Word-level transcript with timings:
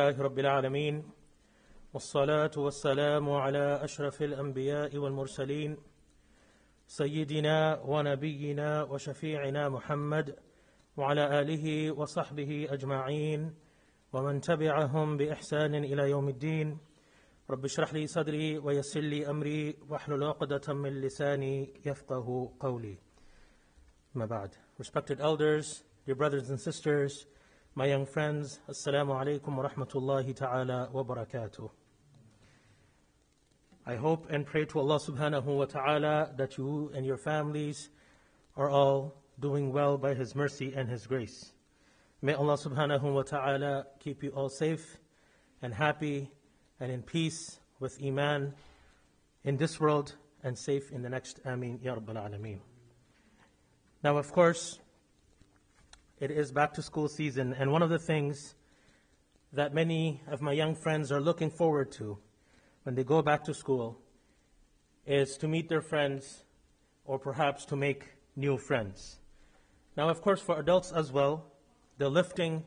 لله 0.00 0.22
رب 0.22 0.38
العالمين 0.38 1.04
والصلاة 1.94 2.50
والسلام 2.56 3.30
على 3.30 3.84
أشرف 3.84 4.22
الأنبياء 4.22 4.96
والمرسلين 4.96 5.76
سيدنا 6.86 7.80
ونبينا 7.84 8.82
وشفيعنا 8.82 9.68
محمد 9.68 10.36
وعلى 10.96 11.40
آله 11.40 11.92
وصحبه 11.92 12.68
أجمعين 12.70 13.54
ومن 14.12 14.40
تبعهم 14.40 15.16
بإحسان 15.16 15.74
إلى 15.74 16.10
يوم 16.10 16.28
الدين. 16.28 16.78
رب 17.50 17.64
اشرح 17.64 17.94
لي 17.94 18.06
صدري 18.06 18.58
ويسر 18.58 19.00
لي 19.00 19.30
أمري 19.30 19.76
واحلل 19.88 20.24
عقدة 20.24 20.74
من 20.74 21.00
لساني 21.00 21.80
يفقه 21.86 22.52
قولي. 22.60 22.98
ما 24.14 24.26
بعد. 24.26 24.54
Respected 24.78 25.20
elders, 25.20 25.82
dear 26.06 26.14
brothers 26.14 26.48
and 26.50 26.60
sisters, 26.60 27.26
my 27.74 27.86
young 27.86 28.04
friends, 28.04 28.60
Assalamu 28.68 29.18
alaikum 29.18 29.56
wa 29.56 29.66
rahmatullahi 29.66 30.36
ta'ala 30.36 30.90
wa 30.92 31.02
barakatuh. 31.02 31.70
I 33.86 33.96
hope 33.96 34.26
and 34.28 34.44
pray 34.44 34.66
to 34.66 34.78
Allah 34.78 35.00
subhanahu 35.00 35.44
wa 35.44 35.64
ta'ala 35.64 36.32
that 36.36 36.58
you 36.58 36.92
and 36.94 37.06
your 37.06 37.16
families 37.16 37.88
are 38.58 38.68
all 38.68 39.14
doing 39.40 39.72
well 39.72 39.96
by 39.96 40.12
His 40.12 40.34
mercy 40.34 40.74
and 40.76 40.86
His 40.86 41.06
grace. 41.06 41.52
May 42.20 42.34
Allah 42.34 42.58
subhanahu 42.58 43.10
wa 43.10 43.22
ta'ala 43.22 43.86
keep 44.00 44.22
you 44.22 44.30
all 44.32 44.50
safe 44.50 44.98
and 45.62 45.72
happy 45.72 46.30
and 46.78 46.92
in 46.92 47.00
peace 47.02 47.58
with 47.80 47.98
Iman 48.04 48.52
in 49.44 49.56
this 49.56 49.80
world 49.80 50.14
and 50.44 50.58
safe 50.58 50.92
in 50.92 51.00
the 51.00 51.08
next. 51.08 51.40
Ameen, 51.46 51.80
Ya 51.82 51.94
Rabbal 51.94 52.16
Alameen. 52.16 52.58
Now, 54.04 54.18
of 54.18 54.30
course, 54.30 54.78
it 56.22 56.30
is 56.30 56.52
back 56.52 56.72
to 56.72 56.82
school 56.82 57.08
season, 57.08 57.52
and 57.52 57.72
one 57.72 57.82
of 57.82 57.90
the 57.90 57.98
things 57.98 58.54
that 59.52 59.74
many 59.74 60.22
of 60.28 60.40
my 60.40 60.52
young 60.52 60.72
friends 60.72 61.10
are 61.10 61.20
looking 61.20 61.50
forward 61.50 61.90
to 61.90 62.16
when 62.84 62.94
they 62.94 63.02
go 63.02 63.22
back 63.22 63.42
to 63.42 63.52
school 63.52 63.98
is 65.04 65.36
to 65.36 65.48
meet 65.48 65.68
their 65.68 65.80
friends 65.80 66.44
or 67.04 67.18
perhaps 67.18 67.64
to 67.64 67.74
make 67.74 68.04
new 68.36 68.56
friends. 68.56 69.18
Now, 69.96 70.08
of 70.10 70.22
course, 70.22 70.40
for 70.40 70.60
adults 70.60 70.92
as 70.92 71.10
well, 71.10 71.44
the 71.98 72.08
lifting 72.08 72.62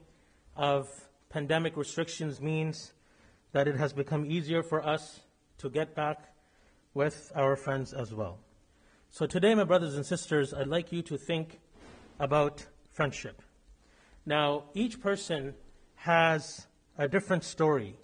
of 0.57 0.89
pandemic 1.29 1.77
restrictions 1.77 2.41
means 2.41 2.91
that 3.53 3.69
it 3.69 3.77
has 3.77 3.93
become 3.93 4.29
easier 4.29 4.63
for 4.63 4.85
us 4.85 5.21
to 5.59 5.69
get 5.69 5.95
back 5.95 6.17
with 6.93 7.31
our 7.33 7.55
friends 7.55 7.93
as 7.93 8.13
well. 8.13 8.37
So 9.11 9.25
today, 9.25 9.55
my 9.55 9.63
brothers 9.63 9.95
and 9.95 10.05
sisters, 10.05 10.53
I'd 10.53 10.67
like 10.67 10.91
you 10.91 11.01
to 11.03 11.17
think 11.17 11.61
about 12.19 12.65
friendship. 12.95 13.41
Now, 14.25 14.63
each 14.73 15.01
person 15.01 15.53
has 15.95 16.65
a 16.97 17.09
different 17.09 17.43
story 17.43 17.97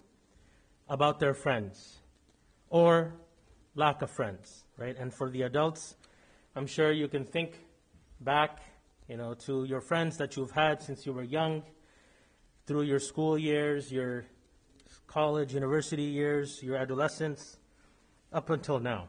about 0.86 1.18
their 1.18 1.32
friends 1.32 1.96
or 2.68 3.14
lack 3.74 4.02
of 4.02 4.10
friends, 4.10 4.64
right? 4.76 4.94
And 4.98 5.12
for 5.12 5.30
the 5.30 5.42
adults, 5.42 5.96
I'm 6.54 6.66
sure 6.66 6.92
you 6.92 7.08
can 7.08 7.24
think 7.24 7.58
back, 8.20 8.60
you 9.08 9.16
know, 9.16 9.32
to 9.46 9.64
your 9.64 9.80
friends 9.80 10.18
that 10.18 10.36
you've 10.36 10.50
had 10.50 10.82
since 10.82 11.06
you 11.06 11.14
were 11.14 11.22
young, 11.22 11.62
through 12.66 12.82
your 12.82 13.00
school 13.00 13.38
years, 13.38 13.90
your 13.90 14.26
college, 15.06 15.54
university 15.54 16.02
years, 16.02 16.62
your 16.62 16.76
adolescence, 16.76 17.56
up 18.30 18.50
until 18.50 18.78
now. 18.78 19.08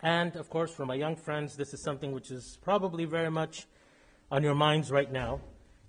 And 0.00 0.36
of 0.36 0.50
course, 0.50 0.74
for 0.74 0.84
my 0.84 0.94
young 0.94 1.16
friends, 1.16 1.56
this 1.56 1.72
is 1.72 1.82
something 1.82 2.12
which 2.12 2.30
is 2.30 2.58
probably 2.60 3.06
very 3.06 3.30
much 3.30 3.66
on 4.30 4.42
your 4.42 4.54
minds 4.54 4.90
right 4.90 5.10
now 5.10 5.40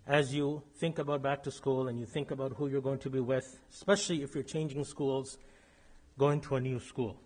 as 0.08 0.34
you 0.34 0.62
think 0.80 1.00
about 1.00 1.22
back 1.22 1.44
to 1.44 1.52
school 1.52 1.88
and 1.88 2.00
you 2.00 2.06
think 2.06 2.32
about 2.32 2.54
who 2.54 2.68
you're 2.68 2.82
going 2.82 3.00
to 3.00 3.10
be 3.10 3.20
with, 3.20 3.60
especially 3.72 4.22
if 4.22 4.36
you're 4.36 4.44
changing 4.44 4.84
schools, 4.84 5.38
going 6.18 6.40
to 6.42 6.56
a 6.56 6.60
new 6.60 6.80
school. 6.80 7.20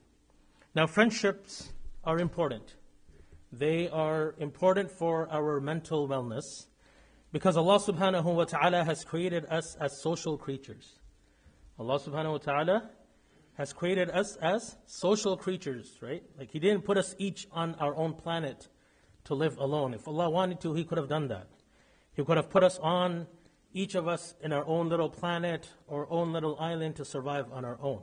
Now, 0.73 0.87
friendships 0.87 1.73
are 2.03 2.19
important. 2.19 2.75
They 3.51 3.89
are 3.89 4.35
important 4.37 4.91
for 4.91 5.27
our 5.29 5.59
mental 5.59 6.07
wellness 6.07 6.67
because 7.31 7.57
Allah 7.57 7.79
subhanahu 7.79 8.35
wa 8.35 8.45
ta'ala 8.45 8.83
has 8.83 9.03
created 9.03 9.45
us 9.49 9.75
as 9.79 10.01
social 10.01 10.37
creatures. 10.37 10.99
Allah 11.77 11.99
subhanahu 11.99 12.31
wa 12.31 12.37
ta'ala 12.37 12.89
has 13.57 13.73
created 13.73 14.09
us 14.11 14.37
as 14.37 14.77
social 14.85 15.35
creatures, 15.35 15.97
right? 16.01 16.23
Like 16.37 16.51
He 16.51 16.59
didn't 16.59 16.83
put 16.83 16.97
us 16.97 17.13
each 17.17 17.47
on 17.51 17.75
our 17.75 17.95
own 17.95 18.13
planet 18.13 18.67
to 19.29 19.35
live 19.35 19.59
alone. 19.59 19.93
If 19.93 20.07
Allah 20.07 20.27
wanted 20.27 20.59
to, 20.61 20.73
He 20.73 20.83
could 20.83 20.97
have 20.97 21.07
done 21.07 21.27
that. 21.27 21.47
He 22.13 22.25
could 22.25 22.37
have 22.37 22.49
put 22.49 22.63
us 22.63 22.79
on, 22.79 23.27
each 23.71 23.93
of 23.93 24.07
us, 24.07 24.33
in 24.41 24.51
our 24.51 24.65
own 24.65 24.89
little 24.89 25.07
planet 25.07 25.69
or 25.85 26.11
own 26.11 26.33
little 26.33 26.59
island 26.59 26.95
to 26.95 27.05
survive 27.05 27.45
on 27.53 27.63
our 27.63 27.77
own. 27.79 28.01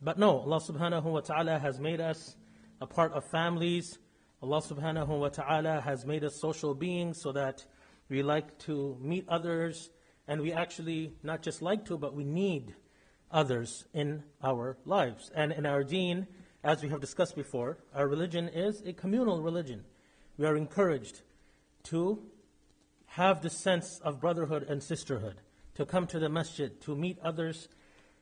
But 0.00 0.18
no, 0.18 0.40
Allah 0.40 0.60
subhanahu 0.60 1.04
wa 1.04 1.20
ta'ala 1.20 1.58
has 1.58 1.78
made 1.78 2.00
us 2.00 2.36
a 2.80 2.86
part 2.86 3.12
of 3.12 3.26
families. 3.26 3.98
Allah 4.42 4.62
subhanahu 4.62 5.08
wa 5.08 5.28
ta'ala 5.28 5.82
has 5.82 6.06
made 6.06 6.24
us 6.24 6.40
social 6.40 6.74
beings 6.74 7.20
so 7.20 7.32
that 7.32 7.66
we 8.08 8.22
like 8.22 8.58
to 8.60 8.96
meet 9.02 9.26
others 9.28 9.90
and 10.26 10.40
we 10.40 10.54
actually 10.54 11.12
not 11.22 11.42
just 11.42 11.60
like 11.60 11.84
to, 11.84 11.98
but 11.98 12.14
we 12.14 12.24
need 12.24 12.74
others 13.30 13.84
in 13.92 14.22
our 14.42 14.78
lives. 14.86 15.30
And 15.34 15.52
in 15.52 15.66
our 15.66 15.84
deen, 15.84 16.26
as 16.62 16.82
we 16.82 16.88
have 16.88 17.02
discussed 17.02 17.36
before, 17.36 17.76
our 17.94 18.08
religion 18.08 18.48
is 18.48 18.80
a 18.86 18.94
communal 18.94 19.42
religion. 19.42 19.84
We 20.36 20.46
are 20.46 20.56
encouraged 20.56 21.22
to 21.84 22.22
have 23.06 23.40
the 23.40 23.50
sense 23.50 24.00
of 24.02 24.20
brotherhood 24.20 24.64
and 24.64 24.82
sisterhood, 24.82 25.36
to 25.76 25.86
come 25.86 26.06
to 26.08 26.18
the 26.18 26.28
masjid, 26.28 26.80
to 26.82 26.96
meet 26.96 27.18
others, 27.20 27.68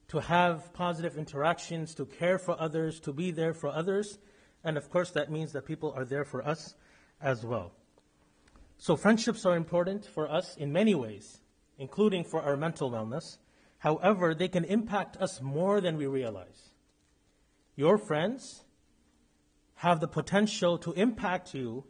to 0.09 0.19
have 0.19 0.75
positive 0.75 1.17
interactions, 1.17 1.95
to 1.95 2.05
care 2.05 2.39
for 2.39 2.61
others, 2.61 3.01
to 3.01 3.13
be 3.13 3.31
there 3.31 3.55
for 3.55 3.71
others. 3.71 4.19
And 4.63 4.77
of 4.77 4.91
course, 4.91 5.11
that 5.13 5.31
means 5.31 5.53
that 5.53 5.65
people 5.65 5.93
are 5.97 6.05
there 6.05 6.27
for 6.27 6.47
us 6.47 6.75
as 7.21 7.47
well. 7.47 7.73
So, 8.77 8.97
friendships 8.97 9.47
are 9.47 9.57
important 9.57 10.05
for 10.05 10.31
us 10.31 10.57
in 10.57 10.73
many 10.73 10.95
ways, 10.95 11.41
including 11.79 12.25
for 12.25 12.43
our 12.43 12.57
mental 12.57 12.91
wellness. 12.91 13.39
However, 13.79 14.35
they 14.35 14.49
can 14.49 14.65
impact 14.65 15.17
us 15.17 15.41
more 15.41 15.81
than 15.81 15.97
we 15.97 16.07
realize. 16.07 16.73
Your 17.75 17.97
friends 17.97 18.65
have 19.77 20.01
the 20.01 20.09
potential 20.09 20.77
to 20.79 20.93
impact 20.93 21.55
you 21.55 21.85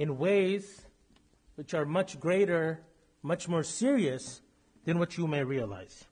in 0.00 0.16
ways 0.16 0.80
which 1.56 1.74
are 1.74 1.84
much 1.84 2.18
greater, 2.18 2.80
much 3.22 3.46
more 3.48 3.62
serious 3.62 4.40
than 4.86 4.98
what 4.98 5.18
you 5.18 5.26
may 5.26 5.44
realize. 5.44 6.06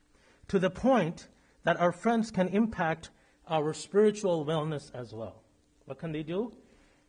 To 0.48 0.58
the 0.58 0.68
point 0.68 1.26
that 1.64 1.80
our 1.80 1.90
friends 1.90 2.30
can 2.30 2.48
impact 2.48 3.08
our 3.48 3.72
spiritual 3.72 4.44
wellness 4.44 4.94
as 4.94 5.14
well. 5.14 5.42
What 5.86 5.98
can 5.98 6.12
they 6.12 6.22
do? 6.22 6.52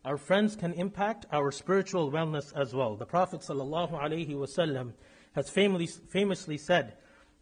Our 0.06 0.16
friends 0.16 0.56
can 0.56 0.72
impact 0.72 1.26
our 1.34 1.52
spiritual 1.52 2.14
wellness 2.14 2.54
as 2.56 2.74
well. 2.74 2.96
The 2.96 3.06
Prophet 3.06 3.42
ﷺ 3.42 4.94
has 5.34 5.50
famously, 5.50 6.58
said 6.58 6.94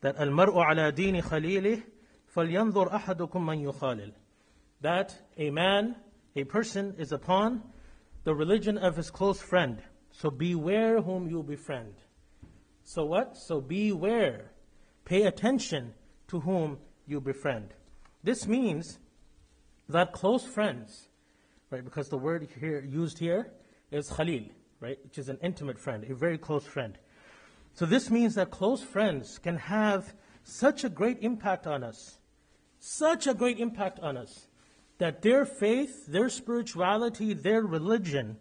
that 0.01 0.17
al-mar'u 0.17 0.55
ala 0.55 0.91
dini 0.91 1.21
falyanzur 2.35 2.91
ahadukum 2.91 3.45
man 3.45 3.63
yukhalil. 3.63 4.13
That 4.81 5.13
a 5.37 5.51
man, 5.51 5.95
a 6.35 6.43
person 6.43 6.95
is 6.97 7.11
upon 7.11 7.61
the 8.27 8.35
religion 8.35 8.77
of 8.77 8.97
his 8.97 9.09
close 9.09 9.39
friend. 9.39 9.81
So 10.11 10.29
beware 10.29 11.01
whom 11.01 11.29
you 11.29 11.41
befriend. 11.43 11.93
So 12.83 13.05
what? 13.05 13.38
So 13.38 13.61
beware. 13.61 14.51
Pay 15.05 15.23
attention 15.23 15.93
to 16.27 16.41
whom 16.41 16.77
you 17.05 17.21
befriend. 17.21 17.73
This 18.25 18.45
means 18.45 18.99
that 19.88 20.11
close 20.11 20.43
friends, 20.43 21.07
right? 21.71 21.81
Because 21.81 22.09
the 22.09 22.17
word 22.17 22.45
here 22.59 22.83
used 22.85 23.17
here 23.17 23.53
is 23.91 24.09
khalil, 24.09 24.44
right? 24.81 24.99
Which 25.05 25.17
is 25.17 25.29
an 25.29 25.38
intimate 25.41 25.79
friend, 25.79 26.03
a 26.03 26.13
very 26.13 26.38
close 26.38 26.65
friend. 26.65 26.97
So 27.75 27.85
this 27.85 28.11
means 28.11 28.35
that 28.35 28.51
close 28.51 28.83
friends 28.83 29.39
can 29.39 29.55
have 29.55 30.13
such 30.44 30.83
a 30.83 30.89
great 30.89 31.19
impact 31.21 31.65
on 31.65 31.81
us, 31.81 32.18
such 32.77 33.25
a 33.25 33.33
great 33.33 33.57
impact 33.57 34.01
on 34.01 34.18
us, 34.18 34.50
that 34.97 35.21
their 35.21 35.45
faith, 35.45 36.07
their 36.07 36.29
spirituality, 36.29 37.33
their 37.33 37.61
religion 37.61 38.38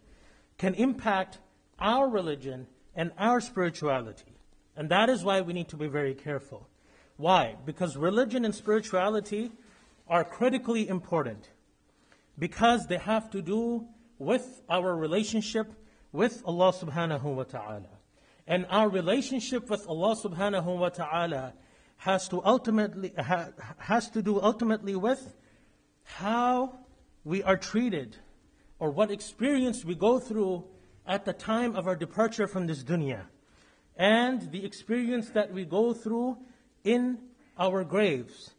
can 0.58 0.74
impact 0.74 1.38
our 1.78 2.08
religion 2.08 2.66
and 2.94 3.12
our 3.18 3.40
spirituality. 3.40 4.32
And 4.76 4.88
that 4.90 5.08
is 5.08 5.22
why 5.22 5.40
we 5.40 5.52
need 5.52 5.68
to 5.68 5.76
be 5.76 5.86
very 5.86 6.14
careful. 6.14 6.68
Why? 7.16 7.56
Because 7.64 7.96
religion 7.96 8.44
and 8.44 8.54
spirituality 8.54 9.52
are 10.08 10.24
critically 10.24 10.88
important. 10.88 11.48
Because 12.38 12.86
they 12.86 12.98
have 12.98 13.30
to 13.30 13.42
do 13.42 13.86
with 14.18 14.62
our 14.68 14.94
relationship 14.94 15.72
with 16.12 16.42
Allah 16.44 16.72
subhanahu 16.72 17.22
wa 17.22 17.44
ta'ala. 17.44 17.88
And 18.46 18.66
our 18.70 18.88
relationship 18.88 19.68
with 19.68 19.86
Allah 19.88 20.14
subhanahu 20.16 20.78
wa 20.78 20.88
ta'ala 20.88 21.54
has 21.98 22.28
to 22.28 22.42
ultimately 22.44 23.12
ha, 23.18 23.48
has 23.78 24.10
to 24.10 24.22
do 24.22 24.40
ultimately 24.40 24.94
with 24.94 25.34
how 26.06 26.78
we 27.24 27.42
are 27.42 27.56
treated 27.56 28.16
or 28.78 28.90
what 28.90 29.10
experience 29.10 29.84
we 29.84 29.94
go 29.94 30.18
through 30.18 30.64
at 31.06 31.24
the 31.24 31.32
time 31.32 31.76
of 31.76 31.86
our 31.86 31.96
departure 31.96 32.46
from 32.46 32.66
this 32.66 32.82
dunya 32.82 33.22
and 33.96 34.50
the 34.52 34.64
experience 34.64 35.30
that 35.30 35.52
we 35.52 35.64
go 35.64 35.92
through 35.92 36.38
in 36.84 37.18
our 37.58 37.84
graves 37.84 38.54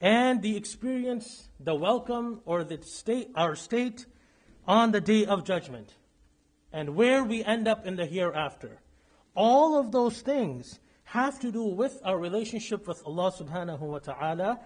and 0.00 0.42
the 0.42 0.56
experience, 0.56 1.48
the 1.58 1.74
welcome, 1.74 2.40
or 2.44 2.64
the 2.64 2.80
state, 2.82 3.30
our 3.34 3.56
state 3.56 4.06
on 4.66 4.92
the 4.92 5.00
day 5.00 5.24
of 5.24 5.44
judgment, 5.44 5.94
and 6.72 6.94
where 6.94 7.24
we 7.24 7.42
end 7.42 7.66
up 7.66 7.86
in 7.86 7.96
the 7.96 8.06
hereafter. 8.06 8.80
All 9.34 9.78
of 9.78 9.92
those 9.92 10.20
things 10.20 10.78
have 11.04 11.40
to 11.40 11.50
do 11.50 11.64
with 11.64 12.00
our 12.04 12.18
relationship 12.18 12.86
with 12.86 13.02
Allah 13.04 13.32
subhanahu 13.32 13.80
wa 13.80 13.98
ta'ala, 13.98 14.60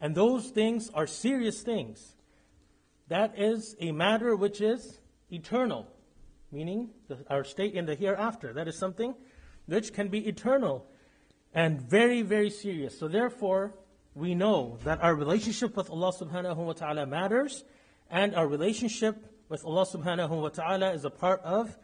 and 0.00 0.14
those 0.14 0.48
things 0.48 0.90
are 0.94 1.06
serious 1.06 1.62
things. 1.62 2.14
That 3.08 3.38
is 3.38 3.74
a 3.80 3.92
matter 3.92 4.36
which 4.36 4.60
is 4.60 5.00
eternal, 5.30 5.86
meaning 6.52 6.90
the, 7.08 7.24
our 7.30 7.44
state 7.44 7.74
in 7.74 7.86
the 7.86 7.94
hereafter. 7.94 8.52
That 8.52 8.68
is 8.68 8.76
something 8.76 9.14
which 9.66 9.92
can 9.92 10.08
be 10.08 10.26
eternal 10.28 10.86
and 11.54 11.80
very, 11.80 12.22
very 12.22 12.50
serious. 12.50 12.98
So 12.98 13.08
therefore, 13.08 13.74
we 14.14 14.34
know 14.34 14.78
that 14.84 15.02
our 15.02 15.14
relationship 15.14 15.76
with 15.76 15.90
Allah 15.90 16.12
subhanahu 16.12 16.56
wa 16.56 16.72
ta'ala 16.72 17.06
matters, 17.06 17.64
and 18.10 18.34
our 18.34 18.46
relationship 18.46 19.16
with 19.48 19.64
Allah 19.64 19.86
subhanahu 19.86 20.42
wa 20.42 20.48
ta'ala 20.48 20.92
is 20.92 21.04
a 21.04 21.10
part 21.10 21.40
of 21.42 21.76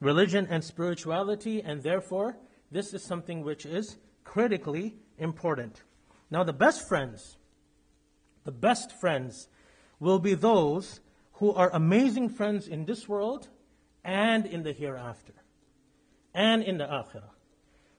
religion 0.00 0.46
and 0.50 0.62
spirituality, 0.62 1.62
and 1.62 1.82
therefore, 1.82 2.36
this 2.70 2.94
is 2.94 3.02
something 3.02 3.42
which 3.42 3.66
is 3.66 3.96
critically 4.24 4.94
important. 5.18 5.82
Now, 6.30 6.44
the 6.44 6.52
best 6.52 6.86
friends, 6.88 7.36
the 8.44 8.52
best 8.52 8.92
friends 8.92 9.48
will 9.98 10.18
be 10.18 10.34
those 10.34 11.00
who 11.34 11.52
are 11.52 11.70
amazing 11.72 12.28
friends 12.28 12.68
in 12.68 12.84
this 12.84 13.08
world 13.08 13.48
and 14.04 14.46
in 14.46 14.62
the 14.62 14.72
hereafter, 14.72 15.34
and 16.34 16.62
in 16.62 16.78
the 16.78 16.84
akhirah. 16.84 17.30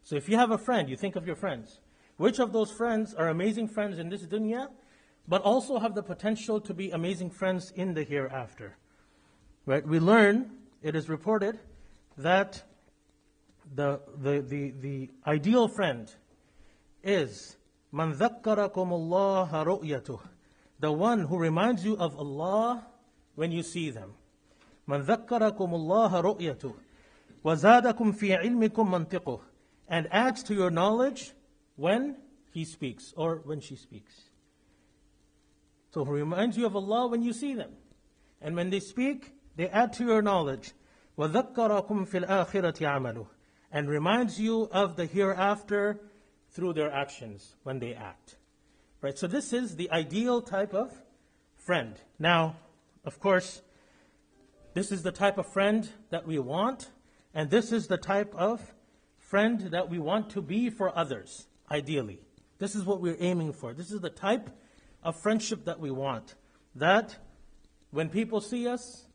So 0.04 0.16
if 0.16 0.28
you 0.28 0.38
have 0.38 0.52
a 0.52 0.58
friend, 0.58 0.90
you 0.90 0.96
think 0.96 1.16
of 1.16 1.28
your 1.28 1.36
friends. 1.36 1.80
Which 2.18 2.40
of 2.40 2.54
those 2.54 2.72
friends 2.72 3.14
are 3.14 3.30
amazing 3.30 3.68
friends 3.68 3.98
in 4.00 4.10
this 4.10 4.24
dunya, 4.24 4.68
but 5.28 5.42
also 5.42 5.80
have 5.80 5.96
the 5.96 6.04
potential 6.04 6.60
to 6.62 6.74
be 6.74 6.92
amazing 6.92 7.30
friends 7.30 7.72
in 7.76 7.94
the 7.94 8.04
hereafter? 8.04 8.78
Right? 9.66 9.86
We 9.86 10.00
learn, 10.00 10.52
it 10.82 10.96
is 10.96 11.08
reported, 11.08 11.60
that 12.18 12.64
the, 13.74 14.02
the, 14.18 14.42
the, 14.42 14.72
the 14.72 15.10
ideal 15.26 15.68
friend 15.68 16.14
is 17.04 17.56
man 17.93 18.13
ذكركم 18.13 18.93
الله 18.93 19.63
رؤيته 19.63 20.21
the 20.79 20.93
one 20.93 21.21
who 21.21 21.39
reminds 21.39 21.85
you 21.85 21.97
of 21.97 22.17
Allah 22.17 22.87
when 23.35 23.53
you 23.53 23.63
see 23.63 23.91
them 23.91 24.15
من 24.89 25.03
ذكركم 25.03 25.75
الله 25.75 26.21
رؤيته 26.21 26.75
وزادكم 27.45 28.13
في 28.13 28.35
علمكم 28.35 28.91
منطقه 28.91 29.41
and 29.89 30.09
adds 30.11 30.43
to 30.43 30.55
your 30.55 30.71
knowledge 30.71 31.33
when 31.77 32.17
he 32.53 32.65
speaks 32.65 33.13
or 33.17 33.43
when 33.45 33.61
she 33.61 33.77
speaks. 33.77 34.31
So 35.93 36.05
he 36.05 36.11
reminds 36.11 36.57
you 36.57 36.67
of 36.67 36.75
Allah 36.75 37.07
when 37.09 37.23
you 37.23 37.33
see 37.33 37.55
them. 37.55 37.73
And 38.41 38.57
when 38.57 38.71
they 38.71 38.81
speak, 38.81 39.33
they 39.57 39.69
add 39.69 39.93
to 39.95 40.05
your 40.05 40.23
knowledge. 40.23 40.73
وَذَكَّرَكُمْ 41.19 42.09
فِي 42.09 42.25
الْآخِرَةِ 42.25 42.79
عَمَلُهُ 42.79 43.27
And 43.71 43.89
reminds 43.89 44.41
you 44.41 44.69
of 44.73 44.97
the 44.97 45.07
hereafter 45.07 46.01
through 46.52 46.74
their 46.74 46.92
actions 46.92 47.56
when 47.64 47.80
they 47.80 47.94
act. 47.94 48.36
Right? 49.02 49.18
So 49.18 49.28
this 49.28 49.54
is 49.54 49.76
the 49.76 49.90
ideal 49.92 50.42
type 50.42 50.74
of 50.74 50.94
friend. 51.56 51.96
Now, 52.20 52.58
of 53.04 53.20
course, 53.20 53.62
this 54.74 54.92
is 54.92 55.04
the 55.04 55.12
type 55.12 55.38
of 55.38 55.48
friend 55.48 55.90
that 56.10 56.28
we 56.28 56.40
want, 56.40 56.92
and 57.34 57.50
this 57.50 57.72
is 57.72 57.88
the 57.88 57.98
type 57.98 58.34
of 58.36 58.74
friend 59.18 59.60
that 59.72 59.90
we 59.90 59.98
want 59.98 60.30
to 60.32 60.42
be 60.42 60.70
for 60.70 60.96
others, 60.98 61.48
ideally. 61.70 62.20
This 62.60 62.76
is 62.76 62.84
what 62.84 63.02
we're 63.02 63.18
aiming 63.20 63.54
for. 63.54 63.74
This 63.74 63.92
is 63.92 64.02
the 64.02 64.10
type 64.10 64.50
of 65.04 65.16
friendship 65.16 65.66
that 65.66 65.80
we 65.80 65.90
want. 65.90 66.36
That 66.76 67.18
when 67.92 68.10
people 68.10 68.40
see 68.40 68.68
us, 68.68 69.06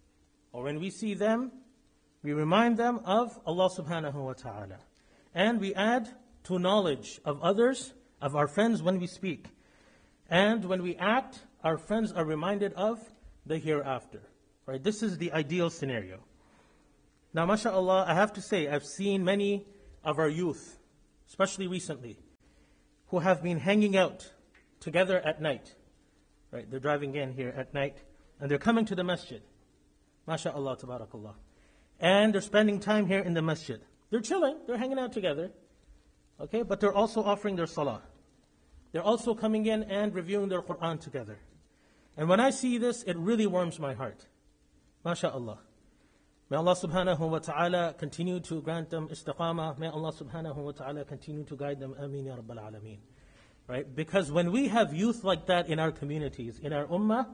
or 0.53 0.65
when 0.65 0.81
we 0.81 0.91
see 0.91 1.15
them, 1.15 1.53
we 2.23 2.33
remind 2.33 2.77
them 2.77 3.00
of 3.05 3.38
Allah 3.47 3.71
subhanahu 3.71 4.15
wa 4.15 4.33
ta'ala. 4.33 4.79
And 5.35 5.61
we 5.61 5.75
add 5.75 6.09
to 6.47 6.59
knowledge 6.59 7.21
of 7.25 7.43
others, 7.43 7.93
of 8.21 8.37
our 8.37 8.47
friends 8.47 8.83
when 8.83 9.01
we 9.01 9.07
speak. 9.07 9.47
And 10.31 10.65
when 10.65 10.83
we 10.83 10.97
act, 10.97 11.41
our 11.63 11.77
friends 11.77 12.13
are 12.13 12.25
reminded 12.25 12.73
of 12.75 13.01
the 13.45 13.59
hereafter. 13.59 14.21
Right? 14.65 14.83
This 14.83 15.03
is 15.03 15.19
the 15.19 15.33
ideal 15.33 15.71
scenario. 15.71 16.21
Now, 17.35 17.47
mashallah, 17.47 18.07
I 18.09 18.15
have 18.15 18.33
to 18.35 18.41
say, 18.41 18.69
I've 18.69 18.85
seen 18.85 19.25
many 19.25 19.67
of 20.05 20.19
our 20.19 20.29
youth, 20.29 20.79
especially 21.29 21.67
recently, 21.67 22.19
who 23.09 23.19
have 23.19 23.43
been 23.43 23.59
hanging 23.59 23.97
out 23.97 24.31
together 24.81 25.21
at 25.21 25.41
night. 25.41 25.75
Right? 26.51 26.71
They're 26.71 26.81
driving 26.81 27.15
in 27.15 27.33
here 27.33 27.53
at 27.57 27.75
night 27.75 27.97
and 28.41 28.51
they're 28.51 28.59
coming 28.59 28.85
to 28.87 28.95
the 28.95 29.05
masjid. 29.05 29.43
MashaAllah, 30.29 30.81
tabarakallah. 30.81 31.35
And 31.99 32.35
they're 32.35 32.41
spending 32.41 32.81
time 32.81 33.07
here 33.07 33.21
in 33.21 33.35
the 33.35 33.43
masjid. 33.43 33.81
They're 34.11 34.21
chilling, 34.21 34.59
they're 34.67 34.79
hanging 34.79 34.99
out 34.99 35.13
together. 35.13 35.51
Okay, 36.41 36.62
but 36.62 36.81
they're 36.81 36.94
also 36.94 37.23
offering 37.23 37.56
their 37.56 37.67
salah. 37.67 38.03
They're 38.93 39.03
also 39.03 39.35
coming 39.35 39.67
in 39.67 39.83
and 39.85 40.15
reviewing 40.15 40.49
their 40.49 40.62
Quran 40.62 41.00
together. 41.00 41.38
And 42.17 42.29
when 42.29 42.41
I 42.41 42.50
see 42.50 42.79
this, 42.79 43.03
it 43.03 43.17
really 43.17 43.47
warms 43.47 43.79
my 43.79 43.94
heart. 43.94 44.27
MashaAllah. 45.05 45.59
May 46.49 46.56
Allah 46.56 46.77
subhanahu 46.77 47.19
wa 47.19 47.38
ta'ala 47.38 47.94
continue 47.99 48.38
to 48.41 48.62
grant 48.62 48.91
them 48.91 49.09
istiqamah. 49.09 49.79
May 49.79 49.88
Allah 49.88 50.12
subhanahu 50.12 50.56
wa 50.56 50.71
ta'ala 50.71 51.05
continue 51.05 51.44
to 51.44 51.56
guide 51.56 51.81
them. 51.81 51.94
Ameen 51.99 52.27
ya 52.27 52.37
Rabbal 52.37 52.59
Alameen. 52.59 52.99
Right? 53.67 53.97
Because 53.97 54.31
when 54.31 54.53
we 54.53 54.69
have 54.69 54.94
youth 54.94 55.25
like 55.25 55.47
that 55.47 55.69
in 55.69 55.81
our 55.81 55.91
communities, 55.91 56.61
in 56.62 56.73
our 56.73 56.87
ummah, 56.87 57.27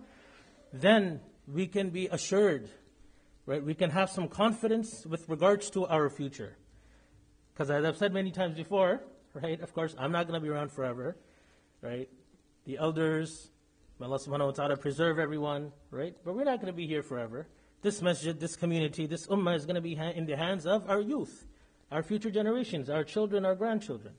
then 0.72 1.20
we 1.46 1.66
can 1.66 1.90
be 1.90 2.08
assured, 2.08 2.70
right? 3.44 3.62
We 3.62 3.74
can 3.74 3.90
have 3.90 4.08
some 4.08 4.28
confidence 4.28 5.04
with 5.04 5.28
regards 5.28 5.68
to 5.70 5.86
our 5.86 6.08
future. 6.08 6.56
Because 7.52 7.70
as 7.70 7.84
I've 7.84 7.96
said 7.96 8.12
many 8.12 8.30
times 8.30 8.56
before, 8.56 9.02
right? 9.34 9.60
Of 9.60 9.74
course, 9.74 9.94
I'm 9.98 10.12
not 10.12 10.26
going 10.26 10.40
to 10.40 10.44
be 10.44 10.48
around 10.48 10.72
forever, 10.72 11.16
right? 11.80 12.08
The 12.64 12.78
elders, 12.78 13.50
may 13.98 14.06
Allah 14.06 14.18
subhanahu 14.18 14.46
wa 14.46 14.52
ta'ala 14.52 14.76
preserve 14.76 15.18
everyone, 15.18 15.72
right? 15.90 16.16
But 16.24 16.34
we're 16.34 16.44
not 16.44 16.60
going 16.60 16.72
to 16.72 16.76
be 16.76 16.86
here 16.86 17.02
forever 17.02 17.46
this 17.82 18.00
masjid, 18.00 18.38
this 18.38 18.56
community, 18.56 19.06
this 19.06 19.26
ummah 19.26 19.56
is 19.56 19.66
going 19.66 19.74
to 19.74 19.80
be 19.80 19.94
in 19.94 20.26
the 20.26 20.36
hands 20.36 20.66
of 20.66 20.88
our 20.88 21.00
youth, 21.00 21.46
our 21.90 22.02
future 22.02 22.30
generations, 22.30 22.88
our 22.88 23.04
children, 23.04 23.44
our 23.44 23.56
grandchildren. 23.56 24.14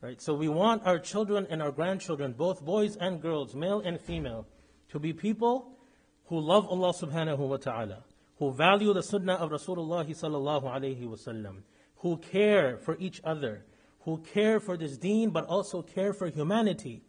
Right? 0.00 0.20
So 0.20 0.32
we 0.32 0.48
want 0.48 0.86
our 0.86 0.98
children 0.98 1.46
and 1.50 1.62
our 1.62 1.70
grandchildren, 1.70 2.32
both 2.32 2.64
boys 2.64 2.96
and 2.96 3.20
girls, 3.20 3.54
male 3.54 3.80
and 3.80 4.00
female, 4.00 4.46
to 4.88 4.98
be 4.98 5.12
people 5.12 5.76
who 6.26 6.40
love 6.40 6.66
Allah 6.68 6.94
subhanahu 6.94 7.38
wa 7.38 7.58
ta'ala, 7.58 8.02
who 8.38 8.50
value 8.50 8.94
the 8.94 9.02
sunnah 9.02 9.34
of 9.34 9.50
Rasulullah 9.50 10.08
sallallahu 10.08 10.64
alayhi 10.64 11.06
wasallam, 11.06 11.58
who 12.00 12.16
care 12.16 12.76
for 12.78 12.96
each 12.98 13.20
other, 13.24 13.64
who 14.00 14.18
care 14.18 14.60
for 14.60 14.76
this 14.76 14.96
deen, 14.98 15.30
but 15.30 15.46
also 15.46 15.82
care 15.82 16.12
for 16.12 16.28
humanity, 16.28 17.02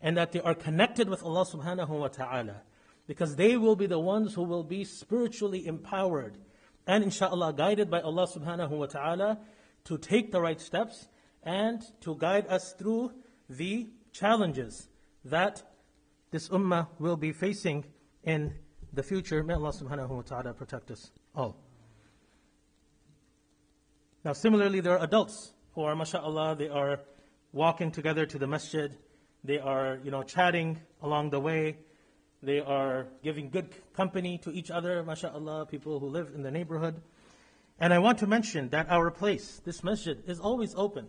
and 0.00 0.16
that 0.16 0.32
they 0.32 0.40
are 0.40 0.54
connected 0.54 1.08
with 1.08 1.22
Allah 1.22 1.44
subhanahu 1.44 1.88
wa 1.88 2.08
ta'ala 2.08 2.62
because 3.06 3.36
they 3.36 3.56
will 3.56 3.76
be 3.76 3.86
the 3.86 3.98
ones 3.98 4.34
who 4.34 4.42
will 4.42 4.64
be 4.64 4.84
spiritually 4.84 5.66
empowered 5.66 6.36
and 6.86 7.04
inshallah 7.04 7.52
guided 7.52 7.90
by 7.90 8.00
Allah 8.00 8.26
subhanahu 8.26 8.70
wa 8.70 8.86
ta'ala 8.86 9.38
to 9.84 9.98
take 9.98 10.32
the 10.32 10.40
right 10.40 10.60
steps 10.60 11.08
and 11.42 11.82
to 12.00 12.16
guide 12.16 12.46
us 12.48 12.72
through 12.72 13.12
the 13.48 13.88
challenges 14.12 14.88
that 15.24 15.62
this 16.30 16.48
ummah 16.48 16.88
will 16.98 17.16
be 17.16 17.32
facing 17.32 17.84
in 18.24 18.52
the 18.92 19.02
future. 19.02 19.42
May 19.42 19.54
Allah 19.54 19.72
subhanahu 19.72 20.10
wa 20.10 20.22
ta'ala 20.22 20.52
protect 20.54 20.90
us 20.90 21.12
all. 21.34 21.56
Now 24.26 24.32
similarly 24.32 24.80
there 24.80 24.98
are 24.98 25.04
adults 25.04 25.52
who 25.76 25.82
are 25.82 25.94
mashallah, 25.94 26.56
they 26.56 26.68
are 26.68 26.98
walking 27.52 27.92
together 27.92 28.26
to 28.26 28.38
the 28.38 28.48
masjid, 28.48 28.92
they 29.44 29.60
are, 29.60 30.00
you 30.02 30.10
know, 30.10 30.24
chatting 30.24 30.80
along 31.00 31.30
the 31.30 31.38
way, 31.38 31.76
they 32.42 32.58
are 32.58 33.06
giving 33.22 33.50
good 33.50 33.72
company 33.94 34.38
to 34.38 34.50
each 34.50 34.68
other, 34.68 35.04
mashallah, 35.04 35.66
people 35.66 36.00
who 36.00 36.08
live 36.08 36.32
in 36.34 36.42
the 36.42 36.50
neighborhood. 36.50 37.00
And 37.78 37.94
I 37.94 38.00
want 38.00 38.18
to 38.18 38.26
mention 38.26 38.70
that 38.70 38.90
our 38.90 39.12
place, 39.12 39.62
this 39.64 39.84
masjid, 39.84 40.20
is 40.26 40.40
always 40.40 40.74
open 40.74 41.06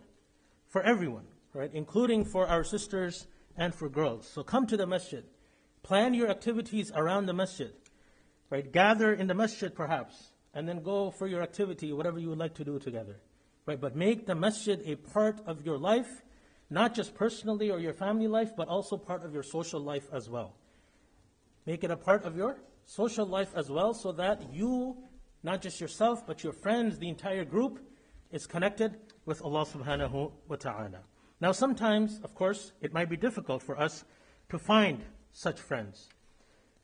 for 0.68 0.84
everyone, 0.84 1.26
right? 1.56 1.72
Including 1.74 2.24
for 2.24 2.46
our 2.46 2.64
sisters 2.64 3.26
and 3.58 3.74
for 3.74 3.90
girls. 3.90 4.28
So 4.28 4.44
come 4.44 4.68
to 4.68 4.78
the 4.78 4.86
masjid. 4.86 5.24
Plan 5.82 6.14
your 6.14 6.30
activities 6.30 6.92
around 6.94 7.26
the 7.26 7.34
masjid, 7.34 7.74
right? 8.52 8.72
Gather 8.72 9.12
in 9.12 9.26
the 9.26 9.34
masjid 9.34 9.74
perhaps, 9.74 10.34
and 10.58 10.68
then 10.68 10.82
go 10.82 11.12
for 11.12 11.28
your 11.28 11.44
activity, 11.44 11.94
whatever 11.94 12.18
you 12.18 12.30
would 12.30 12.40
like 12.40 12.56
to 12.56 12.64
do 12.64 12.80
together, 12.80 13.18
right? 13.68 13.80
But 13.80 13.96
make 13.96 14.26
the 14.26 14.34
masjid 14.34 14.82
a 14.86 14.96
part 14.96 15.40
of 15.46 15.64
your 15.64 15.78
life, 15.78 16.24
not 16.72 16.96
just 16.96 17.14
personally 17.14 17.70
or 17.70 17.78
your 17.78 17.94
family 17.94 18.28
life, 18.28 18.56
but 18.58 18.68
also 18.68 18.98
part 18.98 19.24
of 19.24 19.36
your 19.36 19.44
social 19.44 19.80
life 19.80 20.08
as 20.12 20.32
well. 20.32 20.56
Make 21.68 21.84
it 21.84 21.92
a 21.92 21.96
part 21.96 22.26
of 22.26 22.36
your 22.36 22.58
social 22.88 23.28
life 23.28 23.52
as 23.56 23.70
well 23.70 23.94
so 23.94 24.12
that 24.14 24.52
you, 24.52 24.98
not 25.44 25.62
just 25.62 25.80
yourself, 25.80 26.26
but 26.26 26.44
your 26.44 26.54
friends, 26.54 26.98
the 26.98 27.08
entire 27.08 27.46
group, 27.46 27.78
is 28.32 28.48
connected 28.48 28.98
with 29.28 29.44
Allah 29.44 29.64
subhanahu 29.64 30.32
wa 30.50 30.56
ta'ala. 30.56 31.02
Now, 31.40 31.52
sometimes, 31.52 32.20
of 32.24 32.34
course, 32.34 32.72
it 32.82 32.96
might 32.96 33.12
be 33.12 33.18
difficult 33.18 33.62
for 33.62 33.80
us 33.80 34.06
to 34.50 34.58
find 34.58 35.04
such 35.32 35.60
friends. 35.60 36.10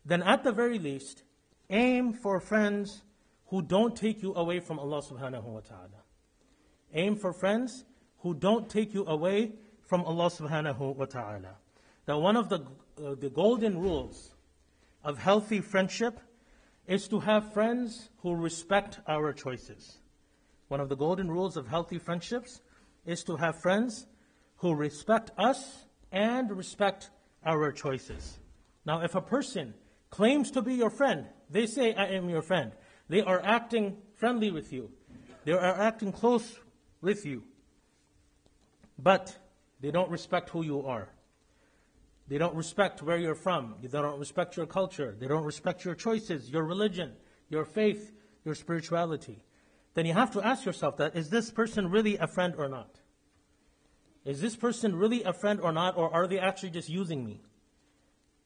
Then, 0.05 0.21
at 0.21 0.43
the 0.43 0.51
very 0.51 0.77
least, 0.77 1.23
aim 1.71 2.13
for 2.13 2.39
friends 2.39 3.01
who 3.53 3.61
don't 3.61 3.95
take 3.95 4.23
you 4.23 4.33
away 4.33 4.59
from 4.59 4.79
Allah 4.79 4.99
subhanahu 4.99 5.43
wa 5.43 5.59
ta'ala. 5.59 6.01
Aim 6.91 7.15
for 7.15 7.31
friends 7.31 7.85
who 8.21 8.33
don't 8.33 8.67
take 8.67 8.95
you 8.95 9.05
away 9.05 9.51
from 9.83 10.01
Allah 10.05 10.31
subhanahu 10.31 10.95
wa 10.95 11.05
ta'ala. 11.05 11.57
Now, 12.07 12.17
one 12.17 12.35
of 12.35 12.49
the, 12.49 12.65
uh, 12.97 13.13
the 13.13 13.29
golden 13.29 13.77
rules 13.77 14.33
of 15.03 15.19
healthy 15.19 15.61
friendship 15.61 16.19
is 16.87 17.07
to 17.09 17.19
have 17.19 17.53
friends 17.53 18.09
who 18.23 18.33
respect 18.33 18.99
our 19.07 19.31
choices. 19.31 19.99
One 20.69 20.79
of 20.79 20.89
the 20.89 20.97
golden 20.97 21.29
rules 21.29 21.55
of 21.55 21.67
healthy 21.67 21.99
friendships 21.99 22.59
is 23.05 23.23
to 23.25 23.35
have 23.35 23.61
friends 23.61 24.07
who 24.55 24.73
respect 24.73 25.29
us 25.37 25.85
and 26.11 26.49
respect 26.49 27.11
our 27.45 27.71
choices. 27.71 28.39
Now, 28.83 29.01
if 29.01 29.13
a 29.13 29.21
person 29.21 29.75
claims 30.09 30.49
to 30.49 30.63
be 30.63 30.73
your 30.73 30.89
friend, 30.89 31.27
they 31.51 31.67
say, 31.67 31.93
I 31.93 32.07
am 32.07 32.31
your 32.31 32.41
friend. 32.41 32.71
They 33.13 33.21
are 33.21 33.39
acting 33.45 33.97
friendly 34.15 34.49
with 34.49 34.73
you, 34.73 34.89
they 35.45 35.51
are 35.51 35.79
acting 35.79 36.11
close 36.11 36.57
with 36.99 37.27
you, 37.27 37.43
but 38.97 39.37
they 39.79 39.91
don't 39.91 40.09
respect 40.09 40.49
who 40.49 40.63
you 40.63 40.87
are. 40.87 41.09
They 42.27 42.39
don't 42.39 42.55
respect 42.55 43.03
where 43.03 43.19
you're 43.19 43.35
from. 43.35 43.75
They 43.83 43.87
don't 43.87 44.17
respect 44.17 44.57
your 44.57 44.65
culture. 44.65 45.15
They 45.19 45.27
don't 45.27 45.43
respect 45.43 45.85
your 45.85 45.93
choices, 45.93 46.49
your 46.49 46.63
religion, 46.63 47.11
your 47.49 47.65
faith, 47.65 48.11
your 48.45 48.55
spirituality. 48.55 49.43
Then 49.93 50.07
you 50.07 50.13
have 50.13 50.31
to 50.31 50.41
ask 50.41 50.65
yourself 50.65 50.97
that 50.97 51.15
is 51.15 51.29
this 51.29 51.51
person 51.51 51.91
really 51.91 52.17
a 52.17 52.25
friend 52.25 52.55
or 52.57 52.67
not? 52.67 52.99
Is 54.25 54.41
this 54.41 54.55
person 54.55 54.95
really 54.95 55.21
a 55.21 55.33
friend 55.33 55.61
or 55.61 55.71
not, 55.71 55.97
or 55.97 56.11
are 56.11 56.25
they 56.25 56.39
actually 56.39 56.71
just 56.71 56.89
using 56.89 57.23
me? 57.23 57.43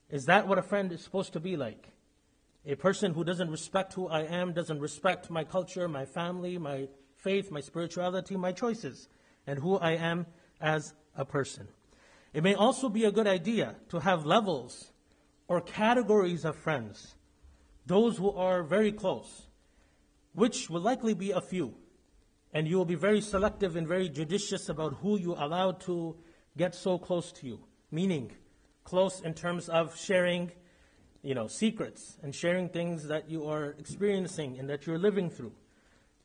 Is 0.09 0.25
that 0.25 0.45
what 0.45 0.57
a 0.57 0.61
friend 0.61 0.91
is 0.91 1.01
supposed 1.01 1.31
to 1.33 1.39
be 1.39 1.55
like? 1.55 1.93
A 2.69 2.75
person 2.75 3.13
who 3.13 3.23
doesn't 3.23 3.49
respect 3.49 3.93
who 3.93 4.09
I 4.09 4.23
am, 4.23 4.51
doesn't 4.51 4.81
respect 4.81 5.29
my 5.29 5.45
culture, 5.45 5.87
my 5.87 6.03
family, 6.03 6.57
my 6.57 6.89
faith, 7.15 7.49
my 7.49 7.61
spirituality, 7.61 8.35
my 8.35 8.51
choices, 8.51 9.07
and 9.47 9.57
who 9.57 9.77
I 9.77 9.91
am 9.91 10.25
as 10.59 10.93
a 11.15 11.23
person. 11.23 11.69
It 12.33 12.43
may 12.43 12.55
also 12.55 12.89
be 12.89 13.05
a 13.05 13.11
good 13.11 13.25
idea 13.25 13.77
to 13.87 13.99
have 13.99 14.25
levels 14.25 14.91
or 15.47 15.61
categories 15.61 16.43
of 16.43 16.57
friends, 16.57 17.15
those 17.85 18.17
who 18.17 18.31
are 18.31 18.63
very 18.63 18.91
close, 18.91 19.47
which 20.33 20.69
will 20.69 20.81
likely 20.81 21.13
be 21.13 21.31
a 21.31 21.39
few. 21.39 21.73
And 22.51 22.67
you 22.67 22.75
will 22.75 22.85
be 22.85 22.95
very 22.95 23.21
selective 23.21 23.77
and 23.77 23.87
very 23.87 24.09
judicious 24.09 24.67
about 24.67 24.95
who 24.95 25.17
you 25.17 25.35
allow 25.35 25.71
to 25.71 26.17
get 26.57 26.75
so 26.75 26.97
close 26.97 27.31
to 27.33 27.47
you. 27.47 27.59
Meaning, 27.91 28.33
close 28.83 29.21
in 29.21 29.33
terms 29.33 29.69
of 29.69 29.97
sharing, 29.97 30.51
you 31.21 31.35
know, 31.35 31.47
secrets 31.47 32.17
and 32.23 32.33
sharing 32.33 32.69
things 32.69 33.07
that 33.07 33.29
you 33.29 33.47
are 33.47 33.75
experiencing 33.79 34.57
and 34.59 34.69
that 34.69 34.85
you're 34.85 34.99
living 34.99 35.29
through. 35.29 35.53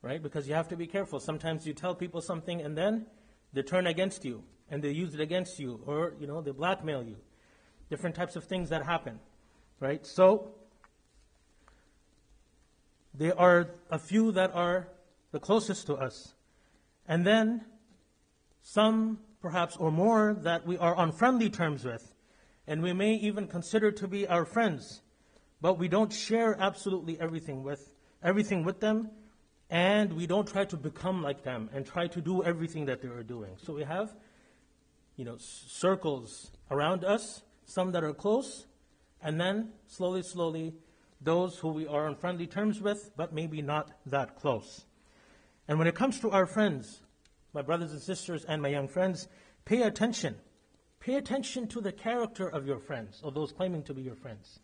Right? 0.01 0.21
Because 0.21 0.47
you 0.47 0.53
have 0.53 0.67
to 0.69 0.75
be 0.75 0.85
careful. 0.85 1.19
Sometimes 1.19 1.65
you 1.65 1.73
tell 1.73 1.95
people 1.95 2.21
something 2.21 2.61
and 2.61 2.77
then 2.77 3.05
they 3.53 3.61
turn 3.61 3.87
against 3.87 4.25
you 4.25 4.43
and 4.69 4.83
they 4.83 4.91
use 4.91 5.13
it 5.13 5.19
against 5.19 5.59
you 5.59 5.79
or, 5.85 6.13
you 6.19 6.27
know, 6.27 6.41
they 6.41 6.51
blackmail 6.51 7.03
you. 7.03 7.15
Different 7.89 8.15
types 8.15 8.35
of 8.35 8.43
things 8.43 8.69
that 8.69 8.85
happen. 8.85 9.19
Right? 9.79 10.05
So, 10.05 10.55
there 13.13 13.39
are 13.39 13.69
a 13.91 13.99
few 13.99 14.31
that 14.31 14.53
are 14.55 14.87
the 15.31 15.39
closest 15.39 15.87
to 15.87 15.95
us. 15.95 16.33
And 17.07 17.25
then 17.25 17.65
some, 18.61 19.19
perhaps, 19.41 19.75
or 19.77 19.91
more 19.91 20.35
that 20.41 20.65
we 20.65 20.77
are 20.77 20.95
on 20.95 21.11
friendly 21.11 21.49
terms 21.49 21.83
with. 21.83 22.12
And 22.67 22.81
we 22.81 22.93
may 22.93 23.15
even 23.15 23.47
consider 23.47 23.91
to 23.91 24.07
be 24.07 24.27
our 24.27 24.45
friends. 24.45 25.01
But 25.61 25.77
we 25.77 25.87
don't 25.87 26.11
share 26.11 26.55
absolutely 26.59 27.19
everything 27.19 27.63
with, 27.63 27.93
everything 28.21 28.63
with 28.63 28.79
them. 28.79 29.11
And 29.69 30.13
we 30.13 30.27
don't 30.27 30.47
try 30.47 30.65
to 30.65 30.77
become 30.77 31.23
like 31.23 31.43
them 31.43 31.69
and 31.73 31.85
try 31.85 32.07
to 32.07 32.21
do 32.21 32.43
everything 32.43 32.85
that 32.85 33.01
they 33.01 33.07
are 33.07 33.23
doing. 33.23 33.55
So 33.57 33.73
we 33.73 33.83
have, 33.83 34.13
you 35.15 35.25
know, 35.25 35.37
circles 35.37 36.51
around 36.69 37.03
us, 37.03 37.43
some 37.65 37.91
that 37.93 38.03
are 38.03 38.13
close, 38.13 38.65
and 39.21 39.39
then 39.39 39.69
slowly, 39.87 40.21
slowly, 40.21 40.73
those 41.21 41.57
who 41.57 41.69
we 41.69 41.87
are 41.87 42.07
on 42.07 42.15
friendly 42.15 42.45
terms 42.45 42.81
with, 42.81 43.11
but 43.15 43.33
maybe 43.33 43.61
not 43.61 43.91
that 44.05 44.35
close. 44.35 44.85
And 45.67 45.79
when 45.79 45.87
it 45.87 45.95
comes 45.95 46.19
to 46.19 46.31
our 46.31 46.45
friends, 46.45 47.01
my 47.53 47.61
brothers 47.61 47.91
and 47.93 48.01
sisters 48.01 48.43
and 48.45 48.61
my 48.61 48.69
young 48.69 48.87
friends, 48.87 49.27
pay 49.63 49.83
attention. 49.83 50.35
Pay 51.03 51.15
attention 51.15 51.67
to 51.67 51.81
the 51.81 51.91
character 51.91 52.47
of 52.47 52.65
your 52.65 52.79
friends, 52.79 53.19
or 53.23 53.31
those 53.33 53.51
claiming 53.51 53.83
to 53.83 53.93
be 53.93 54.01
your 54.01 54.15
friends. 54.15 54.59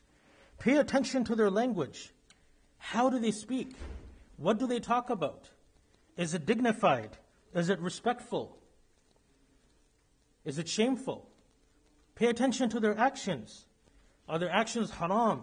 Pay 0.57 0.77
attention 0.77 1.25
to 1.25 1.35
their 1.35 1.49
language. 1.49 2.13
How 2.77 3.09
do 3.09 3.19
they 3.19 3.31
speak? 3.31 3.75
What 4.37 4.57
do 4.57 4.65
they 4.65 4.79
talk 4.79 5.09
about? 5.09 5.49
Is 6.15 6.33
it 6.33 6.45
dignified? 6.45 7.17
Is 7.53 7.67
it 7.67 7.79
respectful? 7.81 8.57
Is 10.45 10.57
it 10.59 10.69
shameful? 10.69 11.27
Pay 12.15 12.27
attention 12.27 12.69
to 12.69 12.79
their 12.79 12.97
actions. 12.97 13.65
Are 14.29 14.39
their 14.39 14.49
actions 14.49 14.91
haram? 14.91 15.41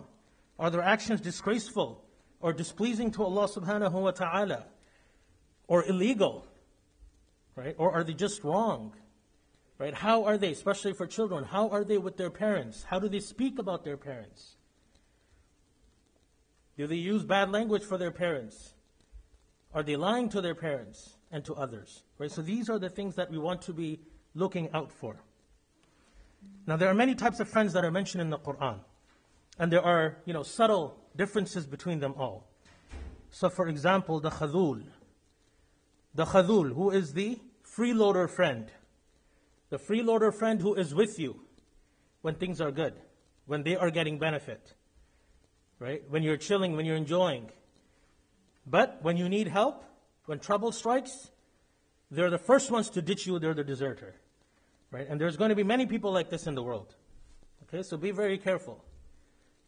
Are 0.58 0.70
their 0.70 0.80
actions 0.80 1.20
disgraceful 1.20 2.02
or 2.40 2.54
displeasing 2.54 3.10
to 3.12 3.22
Allah 3.22 3.48
subhanahu 3.48 3.92
wa 3.92 4.12
ta'ala? 4.12 4.64
Or 5.68 5.84
illegal? 5.84 6.46
Right? 7.54 7.74
Or 7.76 7.92
are 7.92 8.02
they 8.02 8.14
just 8.14 8.42
wrong? 8.44 8.94
Right? 9.78 9.94
How 9.94 10.24
are 10.24 10.38
they, 10.38 10.52
especially 10.52 10.94
for 10.94 11.06
children, 11.06 11.44
how 11.44 11.68
are 11.68 11.84
they 11.84 11.98
with 11.98 12.16
their 12.16 12.30
parents? 12.30 12.84
How 12.84 12.98
do 12.98 13.08
they 13.08 13.20
speak 13.20 13.58
about 13.58 13.84
their 13.84 13.96
parents? 13.96 14.56
Do 16.78 16.86
they 16.86 16.96
use 16.96 17.24
bad 17.24 17.50
language 17.50 17.82
for 17.82 17.98
their 17.98 18.10
parents? 18.10 18.74
Are 19.74 19.82
they 19.82 19.96
lying 19.96 20.30
to 20.30 20.40
their 20.40 20.54
parents 20.54 21.16
and 21.30 21.44
to 21.44 21.54
others? 21.54 22.04
Right? 22.18 22.30
So 22.30 22.40
these 22.40 22.70
are 22.70 22.78
the 22.78 22.88
things 22.88 23.16
that 23.16 23.30
we 23.30 23.36
want 23.38 23.62
to 23.62 23.74
be 23.74 24.00
looking 24.34 24.70
out 24.72 24.90
for. 24.90 25.16
Now 26.66 26.76
there 26.76 26.88
are 26.88 26.94
many 26.94 27.14
types 27.14 27.40
of 27.40 27.48
friends 27.48 27.72
that 27.74 27.84
are 27.84 27.90
mentioned 27.90 28.22
in 28.22 28.30
the 28.30 28.38
Quran. 28.38 28.80
And 29.58 29.72
there 29.72 29.82
are, 29.82 30.18
you 30.24 30.32
know, 30.32 30.42
subtle 30.42 30.98
differences 31.16 31.66
between 31.66 32.00
them 32.00 32.14
all. 32.18 32.46
So 33.30 33.50
for 33.50 33.68
example, 33.68 34.20
the 34.20 34.30
khadul. 34.30 34.82
The 36.14 36.24
khadul, 36.24 36.74
who 36.74 36.90
is 36.90 37.12
the 37.12 37.38
freeloader 37.64 38.28
friend. 38.28 38.70
The 39.70 39.78
freeloader 39.78 40.32
friend 40.32 40.60
who 40.60 40.74
is 40.74 40.94
with 40.94 41.18
you 41.18 41.40
when 42.22 42.34
things 42.34 42.60
are 42.60 42.70
good, 42.70 42.94
when 43.46 43.62
they 43.62 43.76
are 43.76 43.90
getting 43.90 44.18
benefit. 44.18 44.74
Right? 45.78 46.02
When 46.08 46.22
you're 46.22 46.36
chilling, 46.36 46.76
when 46.76 46.86
you're 46.86 46.96
enjoying. 46.96 47.50
But 48.66 48.98
when 49.02 49.16
you 49.16 49.28
need 49.28 49.48
help, 49.48 49.84
when 50.24 50.38
trouble 50.38 50.72
strikes, 50.72 51.30
they're 52.10 52.30
the 52.30 52.38
first 52.38 52.70
ones 52.70 52.90
to 52.90 53.02
ditch 53.02 53.26
you, 53.26 53.38
they're 53.38 53.54
the 53.54 53.64
deserter. 53.64 54.14
Right? 54.90 55.06
And 55.08 55.20
there's 55.20 55.36
going 55.36 55.50
to 55.50 55.56
be 55.56 55.64
many 55.64 55.86
people 55.86 56.12
like 56.12 56.30
this 56.30 56.46
in 56.46 56.54
the 56.54 56.62
world. 56.62 56.94
Okay, 57.64 57.82
so 57.82 57.96
be 57.96 58.12
very 58.12 58.38
careful. 58.38 58.84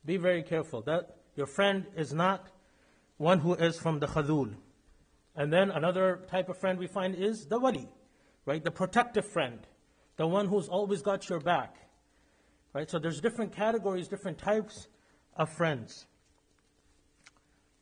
Be 0.04 0.16
very 0.16 0.42
careful 0.42 0.82
that 0.82 1.16
your 1.36 1.46
friend 1.46 1.86
is 1.96 2.14
not 2.14 2.48
one 3.16 3.40
who 3.40 3.54
is 3.54 3.78
from 3.78 3.98
the 3.98 4.06
khadul. 4.06 4.54
And 5.36 5.52
then 5.52 5.70
another 5.70 6.20
type 6.28 6.48
of 6.48 6.56
friend 6.58 6.78
we 6.78 6.86
find 6.86 7.14
is 7.14 7.46
the 7.46 7.58
wali, 7.58 7.88
right? 8.46 8.62
The 8.62 8.70
protective 8.70 9.26
friend, 9.26 9.60
the 10.18 10.26
one 10.26 10.46
who's 10.46 10.68
always 10.68 11.00
got 11.00 11.28
your 11.30 11.40
back. 11.40 11.76
Right? 12.74 12.90
So 12.90 12.98
there's 12.98 13.20
different 13.20 13.52
categories, 13.52 14.08
different 14.08 14.36
types 14.36 14.88
of 15.34 15.48
friends. 15.48 16.06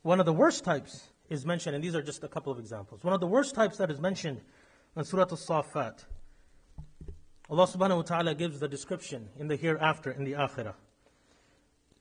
One 0.02 0.20
of 0.20 0.26
the 0.26 0.32
worst 0.32 0.62
types 0.62 1.02
is 1.28 1.44
mentioned, 1.44 1.74
and 1.74 1.82
these 1.82 1.96
are 1.96 2.02
just 2.02 2.22
a 2.22 2.28
couple 2.28 2.52
of 2.52 2.60
examples. 2.60 3.02
One 3.02 3.14
of 3.14 3.20
the 3.20 3.26
worst 3.26 3.56
types 3.56 3.78
that 3.78 3.90
is 3.90 3.98
mentioned 3.98 4.40
in 4.96 5.04
Surah 5.04 5.22
Al-Safat. 5.22 6.04
Allah 7.48 7.66
subhanahu 7.66 7.96
wa 7.96 8.02
ta'ala 8.02 8.34
gives 8.34 8.60
the 8.60 8.68
description 8.68 9.28
in 9.38 9.48
the 9.48 9.56
hereafter, 9.56 10.12
in 10.12 10.24
the 10.24 10.32
akhirah. 10.32 10.74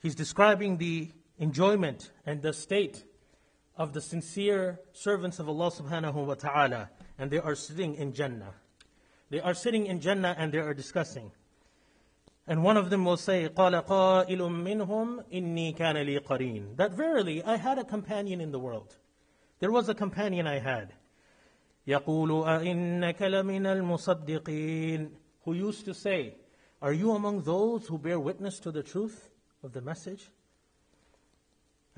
He's 0.01 0.15
describing 0.15 0.77
the 0.77 1.09
enjoyment 1.39 2.11
and 2.25 2.41
the 2.41 2.53
state 2.53 3.03
of 3.77 3.93
the 3.93 4.01
sincere 4.01 4.79
servants 4.91 5.39
of 5.39 5.49
Allah 5.49 5.71
subhanahu 5.71 6.25
wa 6.25 6.33
ta'ala, 6.33 6.89
and 7.17 7.31
they 7.31 7.39
are 7.39 7.55
sitting 7.55 7.95
in 7.95 8.13
Jannah. 8.13 8.53
They 9.30 9.40
are 9.40 9.54
sitting 9.54 9.86
in 9.86 10.00
Jannah 10.00 10.34
and 10.38 10.52
they 10.52 10.58
are 10.58 10.74
discussing. 10.74 11.32
And 12.46 12.64
one 12.64 12.76
of 12.76 12.90
them 12.90 13.04
will 13.04 13.16
say, 13.16 13.48
قَالَ 13.48 13.84
قَائِلٌ 13.86 14.38
مِّنْهُمْ 14.38 15.24
إِنِّي 15.32 15.76
كَانَ 15.76 15.96
لِي 15.96 16.18
قَرِينٌ 16.20 16.76
That 16.76 16.92
verily, 16.92 17.42
I 17.44 17.56
had 17.56 17.78
a 17.78 17.84
companion 17.84 18.40
in 18.40 18.50
the 18.50 18.58
world. 18.58 18.96
There 19.60 19.70
was 19.70 19.88
a 19.88 19.94
companion 19.94 20.46
I 20.46 20.58
had. 20.58 20.94
يَقُولُ 21.86 22.44
أَإِنَّكَ 22.46 23.18
لَمِنَ 23.18 23.66
الْمُصَدِّقِينَ 23.66 25.10
Who 25.44 25.52
used 25.52 25.84
to 25.84 25.94
say, 25.94 26.34
Are 26.82 26.92
you 26.92 27.12
among 27.12 27.42
those 27.42 27.86
who 27.86 27.98
bear 27.98 28.18
witness 28.18 28.58
to 28.60 28.72
the 28.72 28.82
truth? 28.82 29.30
of 29.62 29.72
the 29.72 29.80
message. 29.80 30.30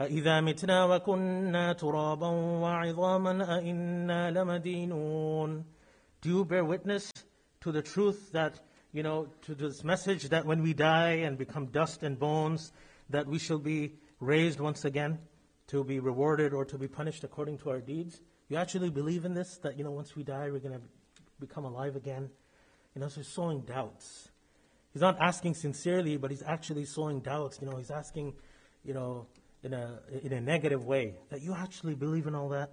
أإذا 0.00 0.40
متنا 0.40 0.84
وكنا 0.84 1.72
ترابا 1.72 2.26
وعظاما 2.26 3.58
أإنا 3.58 4.30
لمدينون 4.30 5.64
Do 6.22 6.28
you 6.28 6.44
bear 6.44 6.64
witness 6.64 7.10
to 7.66 7.66
to 7.66 7.72
the 7.72 7.82
truth 7.82 8.32
that, 8.32 8.60
you 8.92 9.02
know, 9.02 9.28
to 9.42 9.54
this 9.54 9.84
message 9.84 10.28
that 10.30 10.44
when 10.44 10.62
we 10.62 10.74
die 10.74 11.22
and 11.24 11.38
become 11.38 11.66
dust 11.66 12.02
and 12.02 12.18
bones, 12.18 12.72
that 13.10 13.26
we 13.26 13.38
shall 13.38 13.58
be 13.58 13.94
raised 14.20 14.60
once 14.60 14.84
again 14.84 15.18
to 15.68 15.84
be 15.84 16.00
rewarded 16.00 16.52
or 16.52 16.64
to 16.64 16.76
be 16.76 16.88
punished 16.88 17.24
according 17.24 17.58
to 17.58 17.70
our 17.70 17.80
deeds? 17.80 18.20
You 18.48 18.56
actually 18.56 18.90
believe 18.90 19.24
in 19.24 19.34
this, 19.34 19.58
that, 19.58 19.78
you 19.78 19.84
know, 19.84 19.92
once 19.92 20.16
we 20.16 20.24
die, 20.24 20.50
we're 20.50 20.58
going 20.58 20.74
to 20.74 20.82
become 21.40 21.64
alive 21.64 21.96
again? 21.96 22.28
You 22.94 23.00
know, 23.00 23.08
so 23.08 23.20
he's 23.20 23.28
sowing 23.28 23.60
doubts. 23.60 24.28
He's 24.92 25.02
not 25.02 25.16
asking 25.20 25.54
sincerely, 25.54 26.16
but 26.16 26.30
he's 26.30 26.42
actually 26.42 26.84
sowing 26.84 27.20
doubts. 27.20 27.58
You 27.62 27.70
know, 27.70 27.76
he's 27.76 27.90
asking, 27.90 28.34
you 28.84 28.92
know, 28.92 29.26
in 29.62 29.72
a, 29.72 30.00
in 30.22 30.32
a 30.32 30.40
negative 30.40 30.84
way, 30.84 31.14
that 31.30 31.40
you 31.40 31.54
actually 31.54 31.94
believe 31.94 32.26
in 32.26 32.34
all 32.34 32.48
that? 32.50 32.72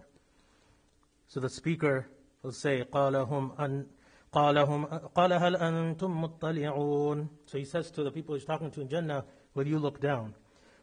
So 1.27 1.39
the 1.39 1.49
speaker 1.49 2.09
will 2.41 2.51
say, 2.51 2.83
قَالَ 2.91 3.29
هُمْ 3.29 3.55
أَن 3.57 3.85
قال 4.33 4.57
هم 4.57 4.85
قال 4.85 5.33
هل 5.33 5.55
أنتم 5.55 6.21
مطلعون 6.21 7.27
So 7.45 7.57
he 7.57 7.65
says 7.65 7.91
to 7.91 8.03
the 8.03 8.11
people 8.11 8.35
he's 8.35 8.45
talking 8.45 8.71
to 8.71 8.81
in 8.81 8.89
Jannah, 8.89 9.25
will 9.55 9.67
you 9.67 9.79
look 9.79 9.99
down? 9.99 10.33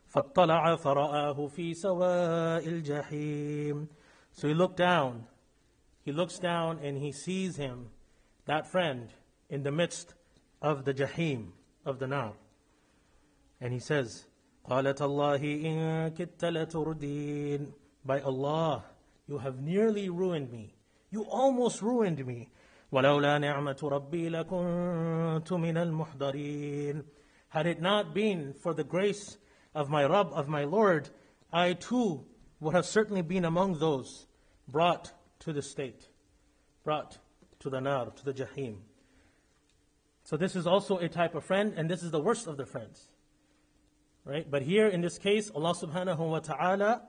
فاطلع 0.08 0.76
فرآه 0.76 1.46
في 1.46 1.74
سواء 1.74 2.68
الجحيم 2.68 3.88
So 4.32 4.48
he 4.48 4.54
looked 4.54 4.76
down. 4.76 5.26
He 6.04 6.12
looks 6.12 6.38
down 6.38 6.78
and 6.82 6.98
he 6.98 7.10
sees 7.10 7.56
him, 7.56 7.88
that 8.44 8.70
friend, 8.70 9.08
in 9.48 9.62
the 9.62 9.72
midst 9.72 10.14
of 10.60 10.84
the 10.84 10.92
Jahim, 10.92 11.52
of 11.84 11.98
the 11.98 12.06
Nar. 12.06 12.32
And 13.60 13.72
he 13.72 13.80
says, 13.80 14.26
قالت 14.68 15.00
الله 15.00 15.40
إن 15.64 16.08
كدت 16.14 16.44
لتردين 16.44 17.72
By 18.04 18.20
Allah, 18.20 18.84
you 19.26 19.38
have 19.38 19.60
nearly 19.60 20.08
ruined 20.08 20.52
me. 20.52 20.74
You 21.10 21.24
almost 21.24 21.82
ruined 21.82 22.24
me. 22.24 22.48
ولولا 22.92 23.38
نعمة 23.38 23.78
ربي 23.82 24.28
لكنت 24.28 25.52
من 25.52 25.76
المحضرين 25.76 27.04
Had 27.48 27.66
it 27.66 27.80
not 27.80 28.14
been 28.14 28.54
for 28.54 28.74
the 28.74 28.84
grace 28.84 29.38
of 29.74 29.88
my 29.88 30.04
Rabb, 30.04 30.30
of 30.32 30.48
my 30.48 30.64
Lord, 30.64 31.08
I 31.52 31.74
too 31.74 32.26
would 32.60 32.74
have 32.74 32.86
certainly 32.86 33.22
been 33.22 33.44
among 33.44 33.78
those 33.78 34.26
brought 34.68 35.12
to 35.40 35.52
the 35.52 35.62
state, 35.62 36.08
brought 36.84 37.18
to 37.60 37.70
the 37.70 37.80
nar, 37.80 38.10
to 38.10 38.24
the 38.24 38.32
jahim. 38.32 38.78
So 40.24 40.36
this 40.36 40.56
is 40.56 40.66
also 40.66 40.98
a 40.98 41.08
type 41.08 41.34
of 41.34 41.44
friend, 41.44 41.74
and 41.76 41.88
this 41.88 42.02
is 42.02 42.10
the 42.10 42.20
worst 42.20 42.46
of 42.46 42.56
the 42.56 42.66
friends. 42.66 43.10
Right? 44.24 44.50
But 44.50 44.62
here 44.62 44.88
in 44.88 45.00
this 45.00 45.18
case, 45.18 45.50
Allah 45.54 45.72
subhanahu 45.72 46.18
wa 46.18 46.40
ta'ala, 46.40 47.02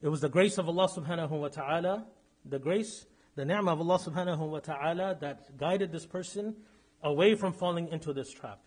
it 0.00 0.08
was 0.08 0.20
the 0.20 0.30
grace 0.30 0.56
of 0.56 0.68
Allah 0.68 0.88
subhanahu 0.88 1.30
wa 1.30 1.48
ta'ala, 1.48 2.06
the 2.44 2.58
grace, 2.58 3.04
the 3.34 3.44
ni'mah 3.44 3.72
of 3.72 3.80
Allah 3.80 3.98
subhanahu 3.98 4.48
wa 4.48 4.60
ta'ala 4.60 5.16
that 5.20 5.56
guided 5.58 5.92
this 5.92 6.06
person 6.06 6.56
away 7.02 7.34
from 7.34 7.52
falling 7.52 7.88
into 7.88 8.12
this 8.12 8.32
trap. 8.32 8.60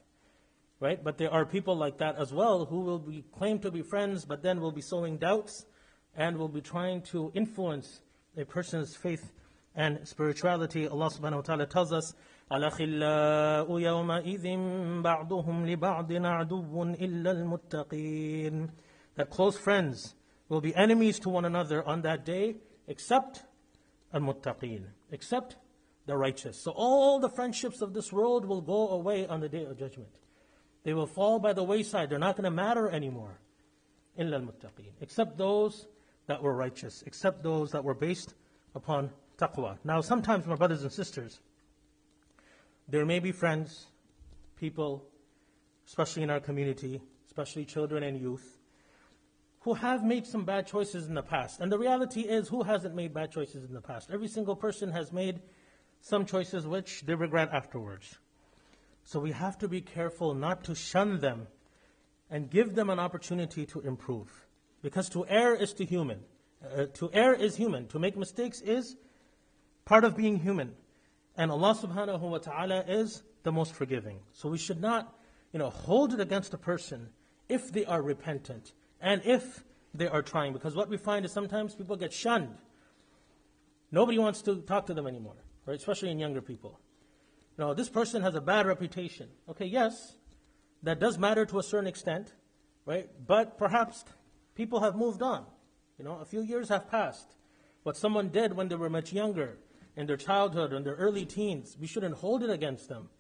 Right? 0.79 1.03
But 1.03 1.17
there 1.17 1.31
are 1.31 1.45
people 1.45 1.75
like 1.75 1.97
that 1.97 2.15
as 2.17 2.31
well 2.31 2.65
who 2.65 2.81
will 2.81 2.99
be 2.99 3.25
claim 3.37 3.59
to 3.59 3.71
be 3.71 3.81
friends, 3.81 4.25
but 4.25 4.43
then 4.43 4.61
will 4.61 4.71
be 4.71 4.81
sowing 4.81 5.17
doubts 5.17 5.65
and 6.15 6.37
will 6.37 6.47
be 6.47 6.61
trying 6.61 7.01
to 7.11 7.31
influence 7.33 8.01
a 8.37 8.45
person's 8.45 8.95
faith 8.95 9.31
and 9.75 10.07
spirituality. 10.07 10.87
Allah 10.87 11.09
subhanahu 11.09 11.35
wa 11.35 11.41
ta'ala 11.41 11.65
tells 11.65 11.91
us, 11.91 12.13
الأخلاء 12.51 13.69
يومئذ 13.69 15.01
بعضهم 15.03 15.65
لبعض 15.69 16.11
عدو 16.11 16.83
إلا 16.83 17.31
المتقين 17.31 18.69
That 19.15 19.29
close 19.29 19.57
friends 19.57 20.15
will 20.47 20.61
be 20.61 20.73
enemies 20.75 21.19
to 21.19 21.29
one 21.29 21.45
another 21.45 21.85
on 21.85 22.01
that 22.01 22.25
day, 22.25 22.55
except 22.87 23.43
al-muttaqeen, 24.13 24.83
except 25.11 25.57
the 26.05 26.17
righteous. 26.17 26.57
So 26.61 26.71
all 26.71 27.19
the 27.19 27.29
friendships 27.29 27.81
of 27.81 27.93
this 27.93 28.11
world 28.11 28.45
will 28.45 28.61
go 28.61 28.89
away 28.89 29.27
on 29.27 29.39
the 29.39 29.49
day 29.49 29.63
of 29.65 29.77
judgment. 29.77 30.19
They 30.83 30.93
will 30.93 31.07
fall 31.07 31.39
by 31.39 31.53
the 31.53 31.63
wayside. 31.63 32.09
They're 32.09 32.19
not 32.19 32.35
going 32.35 32.45
to 32.45 32.51
matter 32.51 32.89
anymore. 32.89 33.39
إلا 34.17 34.41
المتقين. 34.41 34.93
Except 35.01 35.37
those 35.37 35.87
that 36.27 36.41
were 36.41 36.53
righteous, 36.53 37.03
except 37.05 37.43
those 37.43 37.71
that 37.71 37.83
were 37.83 37.93
based 37.93 38.33
upon 38.75 39.11
taqwa. 39.37 39.77
Now, 39.83 40.01
sometimes, 40.01 40.45
my 40.45 40.55
brothers 40.55 40.83
and 40.83 40.91
sisters, 40.91 41.39
there 42.87 43.05
may 43.05 43.19
be 43.19 43.31
friends, 43.31 43.87
people, 44.55 45.05
especially 45.87 46.23
in 46.23 46.29
our 46.29 46.39
community, 46.39 47.01
especially 47.27 47.65
children 47.65 48.03
and 48.03 48.19
youth, 48.19 48.57
who 49.64 49.72
have 49.72 50.04
made 50.04 50.26
some 50.26 50.44
bad 50.44 50.66
choices 50.66 51.06
in 51.06 51.14
the 51.14 51.22
past. 51.22 51.58
And 51.58 51.72
the 51.72 51.78
reality 51.78 52.20
is, 52.20 52.48
who 52.48 52.62
hasn't 52.62 52.94
made 52.94 53.14
bad 53.14 53.32
choices 53.32 53.64
in 53.64 53.72
the 53.72 53.80
past? 53.80 54.10
Every 54.12 54.28
single 54.28 54.54
person 54.54 54.92
has 54.92 55.10
made 55.10 55.40
some 56.02 56.26
choices 56.26 56.66
which 56.66 57.00
they 57.06 57.14
regret 57.14 57.48
afterwards. 57.50 58.18
So 59.04 59.20
we 59.20 59.32
have 59.32 59.56
to 59.58 59.68
be 59.68 59.80
careful 59.80 60.34
not 60.34 60.64
to 60.64 60.74
shun 60.74 61.18
them 61.20 61.46
and 62.30 62.50
give 62.50 62.74
them 62.74 62.90
an 62.90 62.98
opportunity 62.98 63.64
to 63.66 63.80
improve. 63.80 64.28
Because 64.82 65.08
to 65.10 65.26
err 65.26 65.54
is 65.54 65.72
to 65.74 65.86
human. 65.86 66.20
Uh, 66.62 66.84
to 66.94 67.08
err 67.14 67.32
is 67.32 67.56
human. 67.56 67.86
To 67.88 67.98
make 67.98 68.18
mistakes 68.18 68.60
is 68.60 68.96
part 69.86 70.04
of 70.04 70.14
being 70.14 70.36
human. 70.36 70.72
And 71.38 71.50
Allah 71.50 71.74
subhanahu 71.74 72.20
wa 72.20 72.38
ta'ala 72.38 72.84
is 72.86 73.22
the 73.44 73.52
most 73.52 73.72
forgiving. 73.72 74.20
So 74.32 74.50
we 74.50 74.58
should 74.58 74.82
not, 74.82 75.16
you 75.54 75.58
know, 75.58 75.70
hold 75.70 76.12
it 76.12 76.20
against 76.20 76.52
a 76.52 76.58
person 76.58 77.08
if 77.48 77.72
they 77.72 77.86
are 77.86 78.02
repentant 78.02 78.74
and 79.04 79.22
if 79.24 79.62
they 79.94 80.08
are 80.08 80.22
trying. 80.22 80.52
Because 80.52 80.74
what 80.74 80.88
we 80.88 80.96
find 80.96 81.24
is 81.24 81.30
sometimes 81.30 81.76
people 81.76 81.94
get 81.94 82.12
shunned. 82.12 82.58
Nobody 83.92 84.18
wants 84.18 84.42
to 84.42 84.56
talk 84.62 84.86
to 84.86 84.94
them 84.94 85.06
anymore, 85.06 85.36
right? 85.66 85.76
Especially 85.76 86.10
in 86.10 86.18
younger 86.18 86.42
people. 86.42 86.80
No, 87.56 87.72
this 87.72 87.88
person 87.88 88.22
has 88.22 88.34
a 88.34 88.40
bad 88.40 88.66
reputation. 88.66 89.28
Okay, 89.48 89.66
yes, 89.66 90.16
that 90.82 90.98
does 90.98 91.18
matter 91.18 91.46
to 91.46 91.60
a 91.60 91.62
certain 91.62 91.86
extent, 91.86 92.32
right? 92.84 93.08
But 93.24 93.56
perhaps 93.56 94.04
People 94.54 94.80
have 94.80 94.94
moved 94.94 95.22
on. 95.22 95.44
You 95.98 96.04
know, 96.04 96.18
a 96.20 96.24
few 96.24 96.40
years 96.40 96.68
have 96.68 96.90
passed. 96.90 97.36
What 97.82 97.96
someone 97.96 98.28
did 98.28 98.54
when 98.54 98.68
they 98.68 98.76
were 98.76 98.90
much 98.90 99.12
younger, 99.12 99.58
in 99.96 100.06
their 100.06 100.16
childhood, 100.16 100.72
in 100.72 100.82
their 100.82 100.94
early 100.94 101.24
teens, 101.24 101.76
we 101.80 101.86
shouldn't 101.86 102.16
hold 102.16 102.42
it 102.42 102.50
against 102.50 102.88
them. 102.88 103.10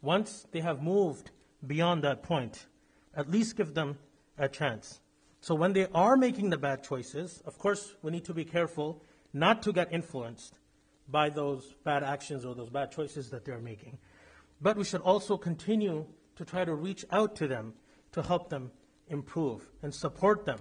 Once 0.00 0.46
they 0.52 0.60
have 0.60 0.82
moved 0.82 1.30
beyond 1.66 2.02
that 2.04 2.22
point, 2.22 2.66
at 3.14 3.30
least 3.30 3.56
give 3.56 3.74
them 3.74 3.98
a 4.38 4.48
chance. 4.48 5.00
So 5.44 5.54
when 5.54 5.74
they 5.74 5.88
are 5.94 6.16
making 6.16 6.48
the 6.48 6.56
bad 6.56 6.82
choices, 6.82 7.42
of 7.44 7.58
course, 7.58 7.96
we 8.00 8.10
need 8.10 8.24
to 8.24 8.32
be 8.32 8.46
careful 8.46 9.02
not 9.34 9.62
to 9.64 9.74
get 9.74 9.92
influenced 9.92 10.54
by 11.06 11.28
those 11.28 11.74
bad 11.84 12.02
actions 12.02 12.46
or 12.46 12.54
those 12.54 12.70
bad 12.70 12.90
choices 12.90 13.28
that 13.28 13.44
they're 13.44 13.58
making. 13.58 13.98
But 14.62 14.78
we 14.78 14.84
should 14.84 15.02
also 15.02 15.36
continue 15.36 16.06
to 16.36 16.46
try 16.46 16.64
to 16.64 16.74
reach 16.74 17.04
out 17.10 17.36
to 17.36 17.46
them 17.46 17.74
to 18.12 18.22
help 18.22 18.48
them 18.48 18.70
improve 19.08 19.68
and 19.82 19.94
support 19.94 20.46
them 20.46 20.60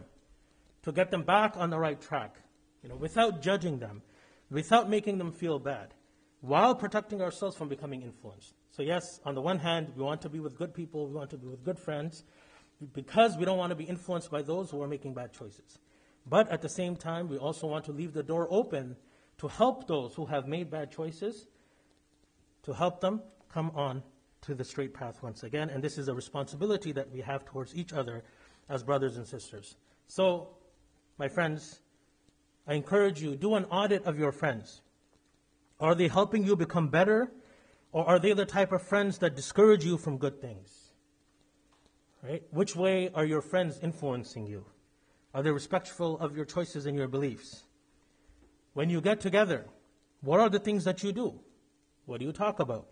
to 0.81 0.91
get 0.91 1.11
them 1.11 1.23
back 1.23 1.53
on 1.55 1.69
the 1.69 1.79
right 1.79 2.01
track, 2.01 2.35
you 2.81 2.89
know, 2.89 2.97
without 2.97 3.41
judging 3.41 3.79
them, 3.79 4.01
without 4.51 4.89
making 4.89 5.17
them 5.17 5.31
feel 5.31 5.59
bad, 5.59 5.93
while 6.41 6.75
protecting 6.75 7.21
ourselves 7.21 7.55
from 7.55 7.69
becoming 7.69 8.01
influenced. 8.01 8.53
So 8.71 8.83
yes, 8.83 9.21
on 9.23 9.33
the 9.33 9.41
one 9.41 9.59
hand, 9.59 9.93
we 9.95 10.03
want 10.03 10.21
to 10.23 10.29
be 10.29 10.41
with 10.41 10.57
good 10.57 10.73
people, 10.73 11.07
we 11.07 11.13
want 11.13 11.29
to 11.29 11.37
be 11.37 11.47
with 11.47 11.63
good 11.63 11.79
friends, 11.79 12.25
because 12.93 13.37
we 13.37 13.45
don't 13.45 13.57
want 13.57 13.71
to 13.71 13.75
be 13.75 13.83
influenced 13.83 14.31
by 14.31 14.41
those 14.41 14.69
who 14.69 14.81
are 14.81 14.87
making 14.87 15.13
bad 15.13 15.33
choices. 15.33 15.79
But 16.25 16.49
at 16.49 16.61
the 16.61 16.69
same 16.69 16.95
time, 16.95 17.27
we 17.27 17.37
also 17.37 17.67
want 17.67 17.85
to 17.85 17.91
leave 17.91 18.13
the 18.13 18.23
door 18.23 18.47
open 18.49 18.95
to 19.39 19.47
help 19.47 19.87
those 19.87 20.15
who 20.15 20.25
have 20.25 20.47
made 20.47 20.69
bad 20.69 20.91
choices, 20.91 21.47
to 22.63 22.73
help 22.73 23.01
them 23.01 23.21
come 23.49 23.71
on 23.75 24.03
to 24.41 24.55
the 24.55 24.63
straight 24.63 24.93
path 24.93 25.21
once 25.21 25.43
again. 25.43 25.69
And 25.69 25.83
this 25.83 25.97
is 25.97 26.07
a 26.07 26.13
responsibility 26.13 26.91
that 26.93 27.11
we 27.11 27.21
have 27.21 27.45
towards 27.45 27.75
each 27.75 27.93
other 27.93 28.23
as 28.69 28.83
brothers 28.83 29.17
and 29.17 29.27
sisters. 29.27 29.75
So 30.07 30.49
my 31.17 31.27
friends, 31.27 31.79
I 32.67 32.75
encourage 32.75 33.21
you, 33.21 33.35
do 33.35 33.55
an 33.55 33.65
audit 33.65 34.05
of 34.05 34.17
your 34.17 34.31
friends. 34.31 34.81
Are 35.79 35.95
they 35.95 36.07
helping 36.07 36.43
you 36.45 36.55
become 36.55 36.87
better? 36.87 37.31
Or 37.91 38.05
are 38.07 38.19
they 38.19 38.33
the 38.33 38.45
type 38.45 38.71
of 38.71 38.81
friends 38.81 39.19
that 39.19 39.35
discourage 39.35 39.85
you 39.85 39.97
from 39.97 40.17
good 40.17 40.41
things? 40.41 40.82
Right? 42.23 42.43
Which 42.51 42.75
way 42.75 43.11
are 43.13 43.25
your 43.25 43.41
friends 43.41 43.79
influencing 43.83 44.47
you? 44.47 44.65
Are 45.33 45.43
they 45.43 45.51
respectful 45.51 46.17
of 46.19 46.37
your 46.37 46.45
choices 46.45 46.85
and 46.85 46.97
your 46.97 47.09
beliefs? 47.09 47.63
When 48.73 48.89
you 48.89 49.01
get 49.01 49.19
together, 49.19 49.65
what 50.21 50.39
are 50.39 50.49
the 50.49 50.59
things 50.59 50.85
that 50.85 51.03
you 51.03 51.11
do? 51.11 51.39
What 52.05 52.19
do 52.19 52.25
you 52.25 52.31
talk 52.31 52.59
about? 52.59 52.87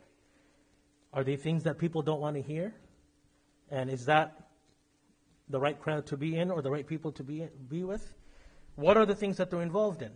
Are 1.13 1.23
they 1.23 1.37
things 1.37 1.63
that 1.63 1.77
people 1.77 2.01
don't 2.01 2.19
want 2.19 2.35
to 2.35 2.41
hear? 2.41 2.73
And 3.69 3.89
is 3.89 4.05
that 4.05 4.49
the 5.49 5.59
right 5.59 5.79
crowd 5.79 6.07
to 6.07 6.17
be 6.17 6.37
in 6.37 6.51
or 6.51 6.61
the 6.61 6.71
right 6.71 6.85
people 6.85 7.13
to 7.13 7.23
be, 7.23 7.47
be 7.69 7.83
with? 7.83 8.13
What 8.75 8.97
are 8.97 9.05
the 9.05 9.15
things 9.15 9.37
that 9.37 9.49
they're 9.49 9.61
involved 9.61 10.01
in? 10.01 10.11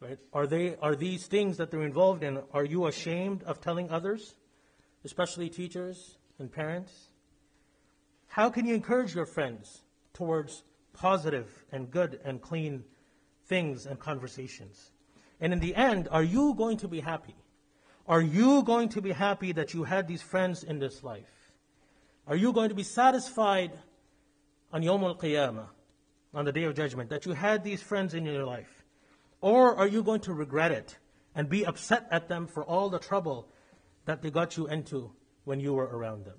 Right? 0.00 0.18
Are, 0.32 0.46
they, 0.46 0.76
are 0.76 0.96
these 0.96 1.26
things 1.26 1.58
that 1.58 1.70
they're 1.70 1.82
involved 1.82 2.24
in, 2.24 2.42
are 2.52 2.64
you 2.64 2.86
ashamed 2.86 3.42
of 3.44 3.60
telling 3.60 3.90
others, 3.90 4.34
especially 5.04 5.50
teachers 5.50 6.16
and 6.38 6.50
parents? 6.50 7.09
How 8.30 8.48
can 8.48 8.64
you 8.64 8.76
encourage 8.76 9.12
your 9.12 9.26
friends 9.26 9.82
towards 10.12 10.62
positive 10.92 11.64
and 11.72 11.90
good 11.90 12.20
and 12.24 12.40
clean 12.40 12.84
things 13.46 13.86
and 13.86 13.98
conversations? 13.98 14.92
And 15.40 15.52
in 15.52 15.58
the 15.58 15.74
end, 15.74 16.06
are 16.12 16.22
you 16.22 16.54
going 16.54 16.76
to 16.76 16.86
be 16.86 17.00
happy? 17.00 17.34
Are 18.06 18.20
you 18.22 18.62
going 18.62 18.88
to 18.90 19.02
be 19.02 19.10
happy 19.10 19.50
that 19.50 19.74
you 19.74 19.82
had 19.82 20.06
these 20.06 20.22
friends 20.22 20.62
in 20.62 20.78
this 20.78 21.02
life? 21.02 21.52
Are 22.28 22.36
you 22.36 22.52
going 22.52 22.68
to 22.68 22.74
be 22.76 22.84
satisfied 22.84 23.72
on 24.72 24.82
Yawm 24.82 25.02
al 25.02 25.16
Qiyamah, 25.16 25.66
on 26.32 26.44
the 26.44 26.52
day 26.52 26.62
of 26.62 26.76
judgment, 26.76 27.10
that 27.10 27.26
you 27.26 27.32
had 27.32 27.64
these 27.64 27.82
friends 27.82 28.14
in 28.14 28.24
your 28.24 28.44
life? 28.44 28.84
Or 29.40 29.74
are 29.74 29.88
you 29.88 30.04
going 30.04 30.20
to 30.20 30.32
regret 30.32 30.70
it 30.70 30.96
and 31.34 31.48
be 31.48 31.66
upset 31.66 32.06
at 32.12 32.28
them 32.28 32.46
for 32.46 32.62
all 32.62 32.90
the 32.90 33.00
trouble 33.00 33.48
that 34.04 34.22
they 34.22 34.30
got 34.30 34.56
you 34.56 34.68
into 34.68 35.10
when 35.42 35.58
you 35.58 35.72
were 35.74 35.86
around 35.86 36.26
them? 36.26 36.38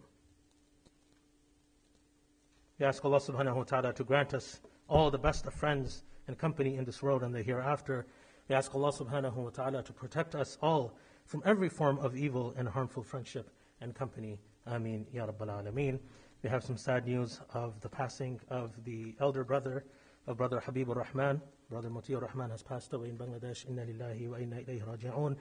We 2.81 2.87
ask 2.87 3.05
Allah 3.05 3.19
subhanahu 3.19 3.57
wa 3.57 3.63
ta'ala 3.63 3.93
to 3.93 4.03
grant 4.03 4.33
us 4.33 4.59
all 4.89 5.11
the 5.11 5.19
best 5.19 5.45
of 5.45 5.53
friends 5.53 6.03
and 6.27 6.35
company 6.35 6.77
in 6.77 6.83
this 6.83 7.03
world 7.03 7.21
and 7.21 7.31
the 7.31 7.43
hereafter. 7.43 8.07
We 8.49 8.55
ask 8.55 8.73
Allah 8.73 8.91
subhanahu 8.91 9.35
wa 9.35 9.51
ta'ala 9.51 9.83
to 9.83 9.93
protect 9.93 10.33
us 10.33 10.57
all 10.63 10.95
from 11.23 11.43
every 11.45 11.69
form 11.69 11.99
of 11.99 12.17
evil 12.17 12.55
and 12.57 12.67
harmful 12.67 13.03
friendship 13.03 13.51
and 13.81 13.93
company. 13.93 14.39
Ameen, 14.65 15.05
Ya 15.13 15.27
Rabbal 15.27 15.63
Alameen. 15.63 15.99
We 16.41 16.49
have 16.49 16.63
some 16.63 16.75
sad 16.75 17.05
news 17.05 17.39
of 17.53 17.79
the 17.81 17.89
passing 17.89 18.39
of 18.49 18.71
the 18.83 19.13
elder 19.19 19.43
brother 19.43 19.85
of 20.25 20.37
Brother 20.37 20.59
Habibur 20.65 20.95
Rahman. 20.95 21.39
Brother 21.69 21.91
Mutiur 21.91 22.19
Rahman 22.19 22.49
has 22.49 22.63
passed 22.63 22.93
away 22.93 23.09
in 23.09 23.15
Bangladesh. 23.15 23.69
Inna 23.69 23.85
lillahi 23.85 24.27
wa 24.27 24.37
inna 24.37 24.55
ilayhi 24.55 24.83
raji'un. 24.83 25.37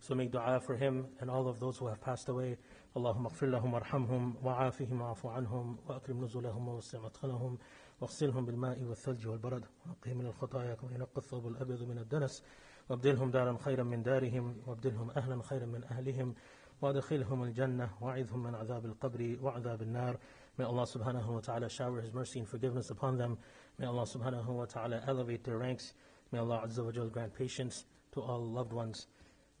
So 0.00 0.16
make 0.16 0.32
dua 0.32 0.58
for 0.58 0.74
him 0.74 1.06
and 1.20 1.30
all 1.30 1.46
of 1.46 1.60
those 1.60 1.76
who 1.76 1.86
have 1.86 2.00
passed 2.00 2.28
away. 2.28 2.56
اللهم 2.96 3.26
اغفر 3.26 3.46
لهم 3.46 3.74
وارحمهم 3.74 4.36
وعافهم 4.44 5.00
واعف 5.00 5.26
عنهم 5.26 5.76
وأكرم 5.88 6.24
نزلهم 6.24 6.68
ووسع 6.68 6.98
مدخلهم 6.98 7.58
واغسلهم 8.00 8.46
بالماء 8.46 8.82
والثلج 8.82 9.26
والبرد 9.26 9.64
ونقهم 9.86 10.16
من 10.18 10.26
الخطايا 10.26 10.74
كما 10.74 10.92
ينقى 10.94 11.18
الثوب 11.18 11.46
الأبيض 11.48 11.82
من 11.82 11.98
الدنس 11.98 12.44
وابدلهم 12.88 13.30
دارا 13.30 13.56
خيرا 13.58 13.82
من 13.82 14.02
دارهم 14.02 14.56
وابدلهم 14.66 15.10
أهلا 15.10 15.42
خيرا 15.42 15.66
من 15.66 15.84
أهلهم 15.84 16.34
وادخلهم 16.82 17.42
الجنة 17.42 17.90
واعذهم 18.00 18.42
من 18.42 18.54
عذاب 18.54 18.86
القبر 18.86 19.38
وعذاب 19.42 19.82
النار 19.82 20.18
May 20.58 20.64
Allah 20.66 20.82
subhanahu 20.82 21.26
wa 21.28 21.40
ta'ala 21.40 21.70
shower 21.70 22.00
His 22.02 22.12
mercy 22.12 22.38
and 22.40 22.46
forgiveness 22.48 22.90
upon 22.90 23.16
them. 23.16 23.38
May 23.78 23.86
Allah 23.86 24.02
subhanahu 24.02 24.46
wa 24.48 24.66
ta'ala 24.66 25.02
elevate 25.06 25.42
their 25.42 25.56
ranks. 25.56 25.94
May 26.32 26.38
Allah 26.38 26.62
azza 26.66 26.84
wa 26.84 26.90
grant 26.90 27.32
patience 27.34 27.86
to 28.12 28.20
all 28.20 28.44
loved 28.44 28.74
ones 28.74 29.06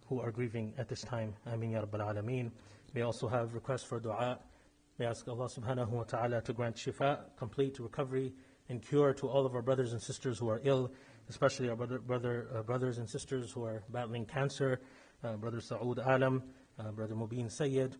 who 0.08 0.20
are 0.20 0.30
grieving 0.30 0.74
at 0.76 0.88
this 0.88 1.00
time. 1.00 1.32
Ameen 1.46 1.70
ya 1.70 1.82
Rabbal 1.82 2.00
Alameen. 2.00 2.50
We 2.92 3.02
also 3.02 3.28
have 3.28 3.54
requests 3.54 3.84
for 3.84 4.00
dua. 4.00 4.38
We 4.98 5.06
ask 5.06 5.26
Allah 5.28 5.48
subhanahu 5.48 5.90
wa 5.90 6.02
ta'ala 6.02 6.42
to 6.42 6.52
grant 6.52 6.76
shifa, 6.76 7.20
complete 7.36 7.78
recovery 7.78 8.32
and 8.68 8.82
cure 8.82 9.14
to 9.14 9.28
all 9.28 9.46
of 9.46 9.54
our 9.54 9.62
brothers 9.62 9.92
and 9.92 10.02
sisters 10.02 10.38
who 10.38 10.48
are 10.48 10.60
ill, 10.64 10.90
especially 11.28 11.68
our 11.68 11.76
brother, 11.76 12.00
brother, 12.00 12.48
uh, 12.54 12.62
brothers 12.62 12.98
and 12.98 13.08
sisters 13.08 13.52
who 13.52 13.64
are 13.64 13.84
battling 13.90 14.26
cancer, 14.26 14.80
uh, 15.22 15.36
Brother 15.36 15.58
Saud 15.58 16.04
Alam, 16.04 16.42
uh, 16.78 16.90
Brother 16.90 17.14
Mubin 17.14 17.50
Sayyid, 17.50 17.96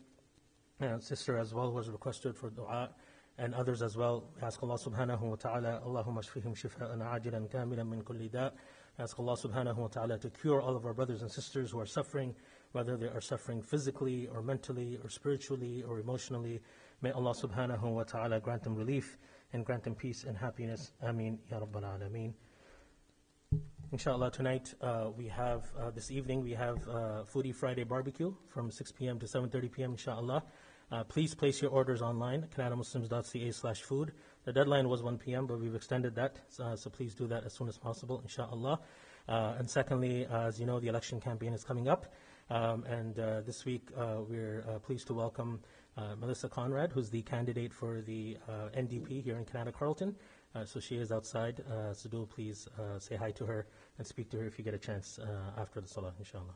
uh, 0.80 0.98
sister 0.98 1.38
as 1.38 1.54
well 1.54 1.70
who 1.70 1.76
has 1.76 1.88
requested 1.88 2.36
for 2.36 2.50
dua, 2.50 2.90
and 3.38 3.54
others 3.54 3.82
as 3.82 3.96
well. 3.96 4.24
We 4.36 4.42
ask 4.42 4.60
Allah 4.62 4.78
subhanahu 4.78 5.20
wa 5.20 5.36
ta'ala, 5.36 5.82
Allahumma 5.86 6.24
shfihim 6.24 6.56
shifa'an 6.56 6.98
ajilan 6.98 7.48
kamilan 7.48 7.88
min 7.88 8.02
kulli 8.02 8.30
da' 8.30 8.50
ask 8.98 9.18
Allah 9.18 9.36
subhanahu 9.36 9.76
wa 9.76 9.86
ta'ala 9.86 10.18
to 10.18 10.30
cure 10.30 10.60
all 10.60 10.76
of 10.76 10.84
our 10.84 10.92
brothers 10.92 11.22
and 11.22 11.30
sisters 11.30 11.70
who 11.70 11.80
are 11.80 11.86
suffering, 11.86 12.34
whether 12.72 12.96
they 12.96 13.06
are 13.06 13.20
suffering 13.20 13.62
physically 13.62 14.28
or 14.28 14.42
mentally 14.42 14.98
or 15.02 15.08
spiritually 15.08 15.82
or 15.82 15.98
emotionally. 15.98 16.60
May 17.02 17.10
Allah 17.12 17.34
subhanahu 17.34 17.82
wa 17.82 18.04
ta'ala 18.04 18.40
grant 18.40 18.62
them 18.62 18.74
relief 18.74 19.18
and 19.52 19.64
grant 19.64 19.84
them 19.84 19.94
peace 19.94 20.24
and 20.24 20.36
happiness. 20.36 20.92
Ameen. 21.02 21.38
Ya 21.50 21.58
Rabbal 21.58 21.82
Alameen. 21.82 22.32
Inshallah, 23.92 24.30
tonight 24.30 24.72
uh, 24.80 25.08
we 25.16 25.26
have, 25.26 25.64
uh, 25.76 25.90
this 25.90 26.12
evening, 26.12 26.42
we 26.42 26.52
have 26.52 26.76
uh, 26.88 27.24
Foodie 27.24 27.52
Friday 27.52 27.82
barbecue 27.82 28.32
from 28.46 28.70
6 28.70 28.92
p.m. 28.92 29.18
to 29.18 29.26
7.30 29.26 29.72
p.m. 29.72 29.90
Inshallah. 29.92 30.44
Uh, 30.92 31.04
please 31.04 31.34
place 31.34 31.60
your 31.62 31.70
orders 31.70 32.02
online, 32.02 32.46
kanatamuslims.ca 32.56 33.50
slash 33.52 33.82
food. 33.82 34.12
The 34.44 34.52
deadline 34.52 34.88
was 34.88 35.02
1 35.02 35.18
p.m., 35.18 35.46
but 35.46 35.60
we've 35.60 35.74
extended 35.74 36.14
that, 36.16 36.38
so, 36.48 36.74
so 36.76 36.90
please 36.90 37.14
do 37.14 37.26
that 37.28 37.44
as 37.44 37.52
soon 37.52 37.68
as 37.68 37.78
possible, 37.78 38.20
inshallah. 38.22 38.80
Uh, 39.28 39.54
and 39.58 39.68
secondly, 39.70 40.26
uh, 40.26 40.48
as 40.48 40.58
you 40.58 40.66
know, 40.66 40.80
the 40.80 40.88
election 40.88 41.20
campaign 41.20 41.52
is 41.52 41.62
coming 41.62 41.88
up. 41.88 42.12
Um, 42.50 42.84
and 42.84 43.18
uh, 43.18 43.42
this 43.42 43.64
week, 43.64 43.88
uh, 43.96 44.16
we're 44.28 44.64
uh, 44.68 44.80
pleased 44.80 45.06
to 45.06 45.14
welcome 45.14 45.60
uh, 45.96 46.16
Melissa 46.18 46.48
Coenraad, 46.48 46.90
who's 46.90 47.08
the 47.08 47.22
candidate 47.22 47.72
for 47.72 48.00
the 48.00 48.36
NDP 48.76 49.22
here 49.22 49.36
in 49.36 49.44
Kanata-Carleton. 49.44 50.16
so 50.64 50.80
she 50.80 50.96
is 50.96 51.12
outside. 51.12 51.62
so 51.92 52.08
do 52.08 52.26
please 52.26 52.68
say 52.98 53.14
hi 53.16 53.30
to 53.32 53.46
her 53.46 53.66
and 53.98 54.06
speak 54.06 54.30
to 54.30 54.38
her 54.38 54.46
if 54.46 54.58
you 54.58 54.64
get 54.64 54.74
a 54.74 54.78
chance 54.78 55.20
after 55.56 55.80
the 55.80 55.86
salah, 55.88 56.12
inshallah. 56.18 56.46